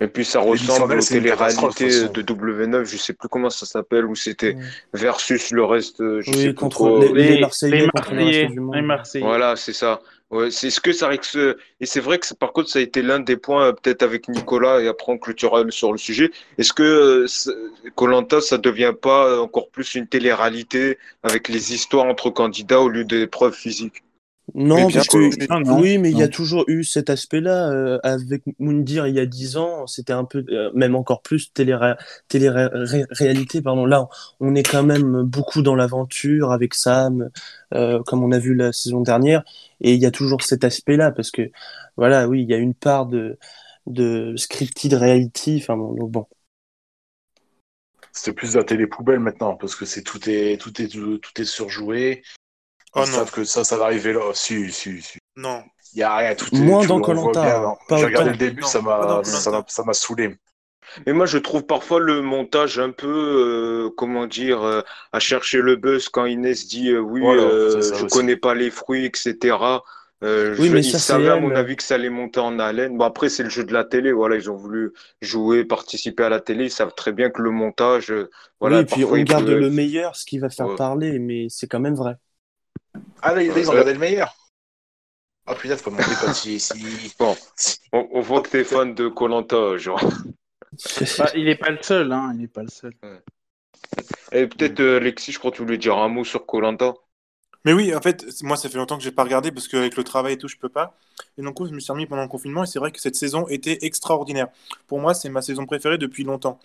Et 0.00 0.06
puis 0.06 0.24
ça 0.24 0.40
ressemble 0.40 0.98
aux 0.98 1.02
télé-réalités 1.02 2.08
de 2.08 2.22
W9, 2.22 2.84
je 2.84 2.96
sais 2.96 3.12
plus 3.12 3.28
comment 3.28 3.50
ça 3.50 3.66
s'appelle, 3.66 4.06
où 4.06 4.14
c'était 4.14 4.56
versus 4.94 5.50
le 5.50 5.64
reste. 5.64 5.96
Je 6.20 6.32
sais 6.32 6.54
contre 6.54 7.00
les, 7.12 7.40
Marseillais, 7.40 7.88
les, 8.72 8.82
Marseillais, 8.82 9.24
Voilà, 9.24 9.56
c'est 9.56 9.72
ça. 9.72 10.00
Ouais, 10.30 10.50
c'est 10.50 10.70
ce 10.70 10.80
que 10.80 10.92
ça. 10.92 11.10
Et 11.12 11.86
c'est 11.86 12.00
vrai 12.00 12.18
que 12.18 12.32
par 12.34 12.52
contre, 12.52 12.68
ça 12.68 12.78
a 12.78 12.82
été 12.82 13.02
l'un 13.02 13.18
des 13.18 13.36
points, 13.36 13.72
peut-être 13.72 14.02
avec 14.02 14.28
Nicolas, 14.28 14.80
et 14.80 14.86
après 14.86 15.12
on 15.12 15.18
clôturera 15.18 15.64
sur 15.70 15.90
le 15.90 15.98
sujet. 15.98 16.30
Est-ce 16.58 16.72
que 16.72 17.26
Colanta, 17.96 18.40
ça 18.40 18.58
devient 18.58 18.92
pas 19.00 19.40
encore 19.40 19.68
plus 19.70 19.94
une 19.94 20.06
télé-réalité 20.06 20.98
avec 21.22 21.48
les 21.48 21.74
histoires 21.74 22.06
entre 22.06 22.30
candidats 22.30 22.80
au 22.80 22.88
lieu 22.88 23.04
des 23.04 23.26
preuves 23.26 23.54
physiques? 23.54 24.04
Non, 24.54 24.90
parce 24.90 25.08
que 25.08 25.78
oui, 25.78 25.98
mais 25.98 26.10
il 26.10 26.18
y 26.18 26.22
a 26.22 26.28
toujours 26.28 26.64
eu 26.68 26.82
cet 26.82 27.10
aspect-là 27.10 27.70
euh, 27.70 27.98
avec 28.02 28.42
Moundir 28.58 29.06
il 29.06 29.14
y 29.14 29.20
a 29.20 29.26
dix 29.26 29.58
ans. 29.58 29.86
C'était 29.86 30.14
un 30.14 30.24
peu, 30.24 30.44
euh, 30.48 30.70
même 30.74 30.94
encore 30.94 31.20
plus 31.20 31.52
télé-réalité. 31.52 33.62
pardon. 33.62 33.84
Là, 33.84 34.08
on 34.40 34.54
est 34.54 34.62
quand 34.62 34.82
même 34.82 35.22
beaucoup 35.22 35.60
dans 35.60 35.74
l'aventure 35.74 36.50
avec 36.50 36.74
Sam, 36.74 37.28
euh, 37.74 38.02
comme 38.04 38.24
on 38.24 38.32
a 38.32 38.38
vu 38.38 38.54
la 38.54 38.72
saison 38.72 39.02
dernière, 39.02 39.44
et 39.80 39.94
il 39.94 40.00
y 40.00 40.06
a 40.06 40.10
toujours 40.10 40.42
cet 40.42 40.64
aspect-là 40.64 41.10
parce 41.10 41.30
que 41.30 41.50
voilà, 41.96 42.26
oui, 42.26 42.42
il 42.42 42.48
y 42.48 42.54
a 42.54 42.58
une 42.58 42.74
part 42.74 43.06
de 43.06 43.38
de 43.86 44.34
scripted 44.36 44.94
reality. 44.94 45.58
Enfin 45.60 45.76
bon, 45.76 45.94
donc 45.94 46.10
bon. 46.10 46.26
C'est 48.12 48.32
plus 48.32 48.56
la 48.56 48.64
télé 48.64 48.86
poubelle 48.86 49.20
maintenant 49.20 49.56
parce 49.56 49.76
que 49.76 49.84
c'est 49.84 50.02
tout 50.02 50.28
est 50.28 50.60
tout 50.60 50.80
est 50.80 50.88
tout 50.88 51.40
est 51.40 51.44
surjoué. 51.44 52.22
Oh 52.94 53.02
Ils 53.04 53.12
savent 53.12 53.30
que 53.30 53.44
ça, 53.44 53.64
ça 53.64 53.76
va 53.76 53.84
arriver 53.84 54.12
là. 54.12 54.20
Si, 54.34 54.72
si, 54.72 55.02
si. 55.02 55.18
Non. 55.36 55.62
Il 55.94 56.00
y 56.00 56.02
a 56.02 56.16
rien. 56.16 56.34
Tout 56.34 56.54
est, 56.54 56.58
Moins 56.58 56.86
dans 56.86 57.00
Colanta. 57.00 57.76
J'ai 57.90 58.04
regardé 58.04 58.30
le 58.30 58.36
début, 58.36 58.62
ça 58.62 58.80
m'a, 58.80 59.22
ça 59.24 59.84
m'a 59.84 59.92
saoulé. 59.92 60.36
Mais 61.06 61.12
moi, 61.12 61.26
je 61.26 61.38
trouve 61.38 61.64
parfois 61.64 62.00
le 62.00 62.22
montage 62.22 62.78
un 62.78 62.90
peu, 62.90 63.06
euh, 63.06 63.90
comment 63.96 64.26
dire, 64.26 64.62
euh, 64.62 64.82
à 65.12 65.20
chercher 65.20 65.60
le 65.60 65.76
buzz 65.76 66.08
quand 66.08 66.24
Inès 66.24 66.66
dit 66.66 66.90
euh, 66.90 66.98
oui, 66.98 67.20
je 67.22 68.06
connais 68.06 68.36
pas 68.36 68.54
les 68.54 68.70
fruits, 68.70 69.04
etc. 69.04 69.56
Euh, 70.24 70.56
oui, 70.58 70.68
mais 70.70 70.80
ils 70.80 70.98
savaient, 70.98 71.28
à 71.28 71.38
mon 71.38 71.54
avis, 71.54 71.76
que 71.76 71.82
ça 71.82 71.94
allait 71.94 72.10
monter 72.10 72.40
en 72.40 72.58
haleine. 72.58 72.96
Bon, 72.96 73.04
après, 73.04 73.28
c'est 73.28 73.44
le 73.44 73.50
jeu 73.50 73.64
de 73.64 73.72
la 73.72 73.84
télé. 73.84 74.12
Voilà, 74.12 74.36
ils 74.36 74.50
ont 74.50 74.56
voulu 74.56 74.92
jouer, 75.22 75.64
participer 75.64 76.24
à 76.24 76.28
la 76.28 76.40
télé. 76.40 76.64
Ils 76.64 76.70
savent 76.70 76.94
très 76.94 77.12
bien 77.12 77.30
que 77.30 77.40
le 77.40 77.50
montage. 77.50 78.12
Voilà, 78.60 78.78
oui, 78.78 78.82
et 78.82 78.86
puis 78.86 79.04
on 79.04 79.16
garde 79.22 79.48
le 79.48 79.70
meilleur, 79.70 80.16
ce 80.16 80.24
qui 80.24 80.38
va 80.38 80.48
faire 80.48 80.74
parler, 80.74 81.18
mais 81.18 81.46
c'est 81.50 81.68
quand 81.68 81.80
même 81.80 81.94
vrai. 81.94 82.16
Ah, 83.22 83.34
là, 83.34 83.42
ils 83.42 83.68
ont 83.68 83.72
regardé 83.72 83.92
le 83.92 83.98
meilleur. 83.98 84.34
Ah, 85.46 85.54
putain, 85.54 85.76
faut 85.76 85.90
monter 85.90 86.04
pas 86.04 86.34
si. 86.34 86.62
Bon, 87.18 87.36
on, 87.92 88.20
voit 88.20 88.42
que 88.42 88.50
t'es 88.50 88.64
fan 88.64 88.94
de 88.94 89.08
Colanta, 89.08 89.78
genre. 89.78 90.02
Bah, 91.18 91.30
il 91.34 91.44
n'est 91.46 91.56
pas 91.56 91.70
le 91.70 91.78
seul, 91.82 92.12
hein. 92.12 92.30
Il 92.34 92.40
n'est 92.40 92.48
pas 92.48 92.62
le 92.62 92.68
seul. 92.68 92.92
Et 94.32 94.46
peut-être, 94.46 94.80
euh, 94.80 94.98
Alexis, 94.98 95.32
je 95.32 95.38
crois 95.38 95.50
que 95.50 95.56
tu 95.56 95.62
voulais 95.62 95.78
dire 95.78 95.96
un 95.96 96.08
mot 96.08 96.24
sur 96.24 96.44
Colanta. 96.44 96.92
Mais 97.64 97.72
oui, 97.72 97.94
en 97.94 98.00
fait, 98.00 98.24
moi, 98.42 98.56
ça 98.56 98.68
fait 98.68 98.76
longtemps 98.76 98.98
que 98.98 99.02
j'ai 99.02 99.10
pas 99.10 99.24
regardé 99.24 99.50
parce 99.50 99.68
qu'avec 99.68 99.96
le 99.96 100.04
travail 100.04 100.34
et 100.34 100.38
tout, 100.38 100.48
je 100.48 100.56
peux 100.56 100.68
pas. 100.68 100.96
Et 101.38 101.42
donc, 101.42 101.56
je 101.66 101.72
me 101.72 101.80
suis 101.80 101.92
remis 101.92 102.06
pendant 102.06 102.22
le 102.22 102.28
confinement 102.28 102.64
et 102.64 102.66
c'est 102.66 102.78
vrai 102.78 102.92
que 102.92 103.00
cette 103.00 103.16
saison 103.16 103.48
était 103.48 103.78
extraordinaire. 103.82 104.48
Pour 104.86 105.00
moi, 105.00 105.14
c'est 105.14 105.28
ma 105.28 105.42
saison 105.42 105.66
préférée 105.66 105.98
depuis 105.98 106.24
longtemps. 106.24 106.60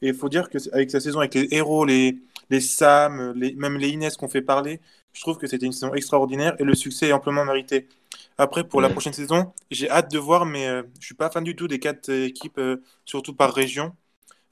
Et 0.00 0.08
il 0.08 0.14
faut 0.14 0.28
dire 0.28 0.48
qu'avec 0.48 0.90
sa 0.90 1.00
saison, 1.00 1.18
avec 1.18 1.34
les 1.34 1.48
héros, 1.50 1.84
les, 1.84 2.18
les 2.50 2.60
Sam, 2.60 3.32
les, 3.36 3.54
même 3.54 3.78
les 3.78 3.88
Inès 3.88 4.16
qu'on 4.16 4.28
fait 4.28 4.42
parler, 4.42 4.80
je 5.12 5.20
trouve 5.20 5.38
que 5.38 5.46
c'était 5.46 5.66
une 5.66 5.72
saison 5.72 5.94
extraordinaire 5.94 6.54
et 6.58 6.64
le 6.64 6.74
succès 6.74 7.08
est 7.08 7.12
amplement 7.12 7.44
mérité. 7.44 7.88
Après, 8.36 8.64
pour 8.64 8.80
la 8.80 8.88
prochaine 8.88 9.12
saison, 9.12 9.52
j'ai 9.70 9.90
hâte 9.90 10.10
de 10.12 10.18
voir, 10.18 10.46
mais 10.46 10.66
euh, 10.66 10.82
je 11.00 11.06
suis 11.06 11.14
pas 11.14 11.30
fan 11.30 11.42
du 11.42 11.56
tout 11.56 11.68
des 11.68 11.80
quatre 11.80 12.08
équipes, 12.10 12.58
euh, 12.58 12.82
surtout 13.04 13.34
par 13.34 13.52
région. 13.52 13.94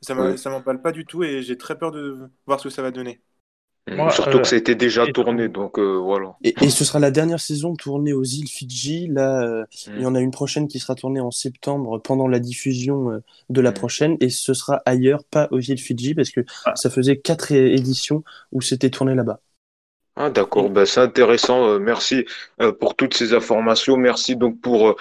Ça 0.01 0.15
ne 0.15 0.51
m'emballe 0.51 0.83
pas 0.83 0.93
du 0.93 1.05
tout 1.05 1.25
et 1.25 1.43
j'ai 1.43 1.57
très 1.57 1.79
peur 1.79 1.91
de 1.91 2.31
voir 2.47 2.61
ce 2.61 2.69
que 2.69 2.75
ça 2.75 2.83
va 2.83 2.91
donner. 2.91 3.21
Surtout 4.11 4.41
que 4.41 4.49
ça 4.49 4.57
a 4.57 4.59
été 4.59 4.75
déjà 4.75 5.07
tourné, 5.07 5.49
donc 5.49 5.79
euh, 5.79 5.97
voilà. 5.97 6.35
Et, 6.43 6.71
ce 6.71 6.85
sera 6.85 6.99
la 6.99 7.13
dernière 7.13 7.39
saison 7.39 7.77
tournée 7.77 8.13
aux 8.13 8.25
îles 8.25 8.49
Fidji. 8.49 9.07
Là, 9.07 9.43
euh, 9.43 9.65
il 9.87 10.03
y 10.03 10.07
en 10.07 10.17
a 10.17 10.21
une 10.21 10.33
prochaine 10.33 10.67
qui 10.67 10.81
sera 10.81 10.97
tournée 10.97 11.21
en 11.21 11.31
septembre 11.31 11.99
pendant 12.03 12.27
la 12.27 12.41
diffusion 12.41 13.13
euh, 13.13 13.23
de 13.49 13.61
la 13.61 13.71
prochaine, 13.71 14.17
et 14.21 14.29
ce 14.29 14.55
sera 14.55 14.83
ailleurs, 14.87 15.23
pas 15.23 15.47
aux 15.53 15.61
îles 15.61 15.79
Fidji, 15.79 16.15
parce 16.15 16.31
que 16.31 16.41
ah. 16.65 16.75
ça 16.75 16.91
faisait 16.91 17.19
quatre 17.19 17.53
éditions 17.53 18.25
où 18.51 18.61
c'était 18.61 18.91
tourné 18.91 19.15
là-bas. 19.15 19.41
Ah, 20.17 20.31
d'accord, 20.31 20.71
ben, 20.71 20.87
c'est 20.87 21.01
intéressant. 21.01 21.79
merci 21.79 22.25
pour 22.81 22.97
toutes 22.97 23.15
ces 23.15 23.35
informations. 23.35 23.97
Merci 23.99 24.35
donc 24.37 24.61
pour 24.61 24.97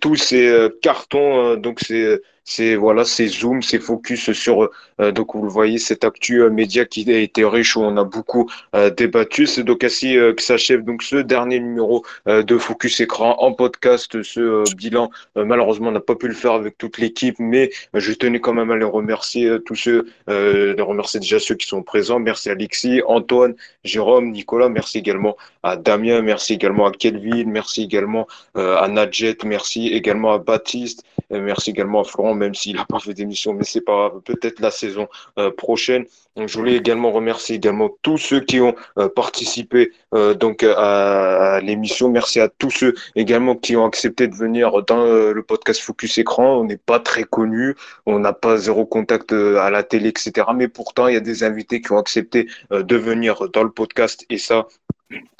tous 0.00 0.16
ces 0.16 0.68
cartons. 0.82 1.56
donc 1.56 1.78
c'est 1.80 2.20
c'est 2.48 2.76
voilà, 2.76 3.04
c'est 3.04 3.26
zoom, 3.26 3.60
c'est 3.60 3.80
focus 3.80 4.32
sur 4.32 4.70
euh, 5.00 5.10
donc 5.10 5.34
vous 5.34 5.42
le 5.42 5.50
voyez 5.50 5.78
cette 5.78 6.04
actu 6.04 6.42
euh, 6.42 6.48
média 6.48 6.84
qui 6.84 7.10
a 7.12 7.18
été 7.18 7.44
riche 7.44 7.76
où 7.76 7.80
on 7.80 7.96
a 7.96 8.04
beaucoup 8.04 8.48
euh, 8.76 8.88
débattu. 8.88 9.46
C'est 9.46 9.64
donc 9.64 9.82
ainsi 9.82 10.14
que 10.14 10.40
s'achève 10.40 10.84
donc 10.84 11.02
ce 11.02 11.16
dernier 11.16 11.58
numéro 11.58 12.04
de 12.26 12.58
Focus 12.58 13.00
Écran 13.00 13.36
en 13.40 13.52
podcast. 13.52 14.22
Ce 14.22 14.62
bilan 14.76 15.10
malheureusement 15.34 15.88
on 15.88 15.92
n'a 15.92 16.00
pas 16.00 16.14
pu 16.14 16.28
le 16.28 16.34
faire 16.34 16.52
avec 16.52 16.78
toute 16.78 16.98
l'équipe, 16.98 17.36
mais 17.40 17.70
je 17.94 18.12
tenais 18.12 18.38
quand 18.40 18.54
même 18.54 18.70
à 18.70 18.76
les 18.76 18.84
remercier 18.84 19.58
tous 19.66 19.74
ceux, 19.74 20.06
de 20.28 20.80
remercier 20.82 21.18
déjà 21.18 21.40
ceux 21.40 21.56
qui 21.56 21.66
sont 21.66 21.82
présents. 21.82 22.20
Merci 22.20 22.50
Alexis, 22.50 23.02
Antoine, 23.06 23.54
Jérôme, 23.82 24.30
Nicolas. 24.30 24.68
Merci 24.68 24.98
également 24.98 25.36
à 25.64 25.76
Damien. 25.76 26.22
Merci 26.22 26.54
également 26.54 26.86
à 26.86 26.92
Kelvin. 26.92 27.44
Merci 27.46 27.82
également 27.82 28.28
à 28.54 28.86
Nadjet. 28.88 29.36
Merci 29.44 29.88
également 29.88 30.32
à 30.32 30.38
Baptiste. 30.38 31.02
Merci 31.30 31.70
également 31.70 32.00
à 32.00 32.04
Florent 32.04 32.34
même 32.34 32.54
s'il 32.54 32.76
n'a 32.76 32.84
pas 32.84 33.00
fait 33.00 33.14
d'émission, 33.14 33.52
mais 33.54 33.64
c'est 33.64 33.80
pas 33.80 34.12
peut-être 34.24 34.60
la 34.60 34.70
saison 34.70 35.08
euh, 35.38 35.50
prochaine. 35.50 36.04
Je 36.36 36.58
voulais 36.58 36.76
également 36.76 37.12
remercier 37.12 37.56
également 37.56 37.88
tous 38.02 38.18
ceux 38.18 38.40
qui 38.40 38.60
ont 38.60 38.74
euh, 38.98 39.08
participé 39.08 39.92
euh, 40.14 40.34
donc 40.34 40.62
à, 40.62 41.60
l'émission. 41.62 42.10
Merci 42.10 42.40
à 42.40 42.48
tous 42.48 42.70
ceux 42.70 42.94
également 43.14 43.56
qui 43.56 43.76
ont 43.76 43.86
accepté 43.86 44.28
de 44.28 44.34
venir 44.34 44.82
dans 44.84 45.04
le 45.06 45.42
podcast 45.42 45.80
Focus 45.80 46.18
Écran. 46.18 46.58
On 46.60 46.64
n'est 46.64 46.76
pas 46.76 47.00
très 47.00 47.24
connu, 47.24 47.74
on 48.04 48.18
n'a 48.18 48.32
pas 48.32 48.56
zéro 48.58 48.84
contact 48.84 49.32
à 49.32 49.70
la 49.70 49.82
télé, 49.82 50.10
etc. 50.10 50.48
Mais 50.54 50.68
pourtant, 50.68 51.08
il 51.08 51.14
y 51.14 51.16
a 51.16 51.20
des 51.20 51.42
invités 51.42 51.80
qui 51.80 51.92
ont 51.92 51.98
accepté 51.98 52.48
de 52.70 52.96
venir 52.96 53.48
dans 53.50 53.62
le 53.62 53.70
podcast 53.70 54.24
et 54.30 54.38
ça, 54.38 54.66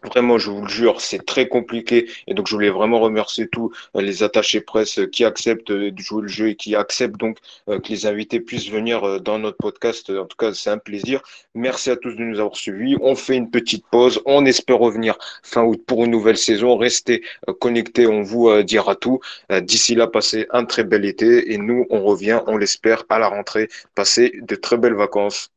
Vraiment, 0.04 0.38
je 0.38 0.50
vous 0.50 0.62
le 0.62 0.68
jure, 0.68 1.00
c'est 1.00 1.24
très 1.26 1.48
compliqué. 1.48 2.08
Et 2.28 2.34
donc, 2.34 2.46
je 2.46 2.54
voulais 2.54 2.70
vraiment 2.70 3.00
remercier 3.00 3.48
tous 3.48 3.72
euh, 3.96 4.00
les 4.00 4.22
attachés 4.22 4.60
presse 4.60 5.00
qui 5.10 5.24
acceptent 5.24 5.72
de 5.72 5.92
jouer 6.00 6.22
le 6.22 6.28
jeu 6.28 6.48
et 6.50 6.54
qui 6.54 6.76
acceptent 6.76 7.16
donc 7.16 7.38
euh, 7.68 7.80
que 7.80 7.88
les 7.88 8.06
invités 8.06 8.38
puissent 8.38 8.70
venir 8.70 9.02
euh, 9.04 9.18
dans 9.18 9.40
notre 9.40 9.56
podcast. 9.56 10.10
En 10.10 10.26
tout 10.26 10.36
cas, 10.36 10.54
c'est 10.54 10.70
un 10.70 10.78
plaisir. 10.78 11.20
Merci 11.54 11.90
à 11.90 11.96
tous 11.96 12.14
de 12.14 12.22
nous 12.22 12.38
avoir 12.38 12.54
suivis. 12.56 12.96
On 13.00 13.16
fait 13.16 13.34
une 13.34 13.50
petite 13.50 13.84
pause. 13.90 14.22
On 14.26 14.44
espère 14.46 14.78
revenir 14.78 15.18
fin 15.42 15.64
août 15.64 15.82
pour 15.84 16.04
une 16.04 16.12
nouvelle 16.12 16.38
saison. 16.38 16.76
Restez 16.76 17.24
connectés. 17.58 18.06
On 18.06 18.22
vous 18.22 18.62
dira 18.62 18.94
tout. 18.94 19.20
D'ici 19.62 19.94
là, 19.96 20.06
passez 20.06 20.46
un 20.50 20.64
très 20.64 20.84
bel 20.84 21.04
été. 21.04 21.52
Et 21.52 21.58
nous, 21.58 21.86
on 21.90 22.02
revient, 22.04 22.40
on 22.46 22.56
l'espère, 22.56 23.04
à 23.08 23.18
la 23.18 23.28
rentrée. 23.28 23.68
Passez 23.94 24.38
de 24.42 24.54
très 24.54 24.76
belles 24.76 24.94
vacances. 24.94 25.50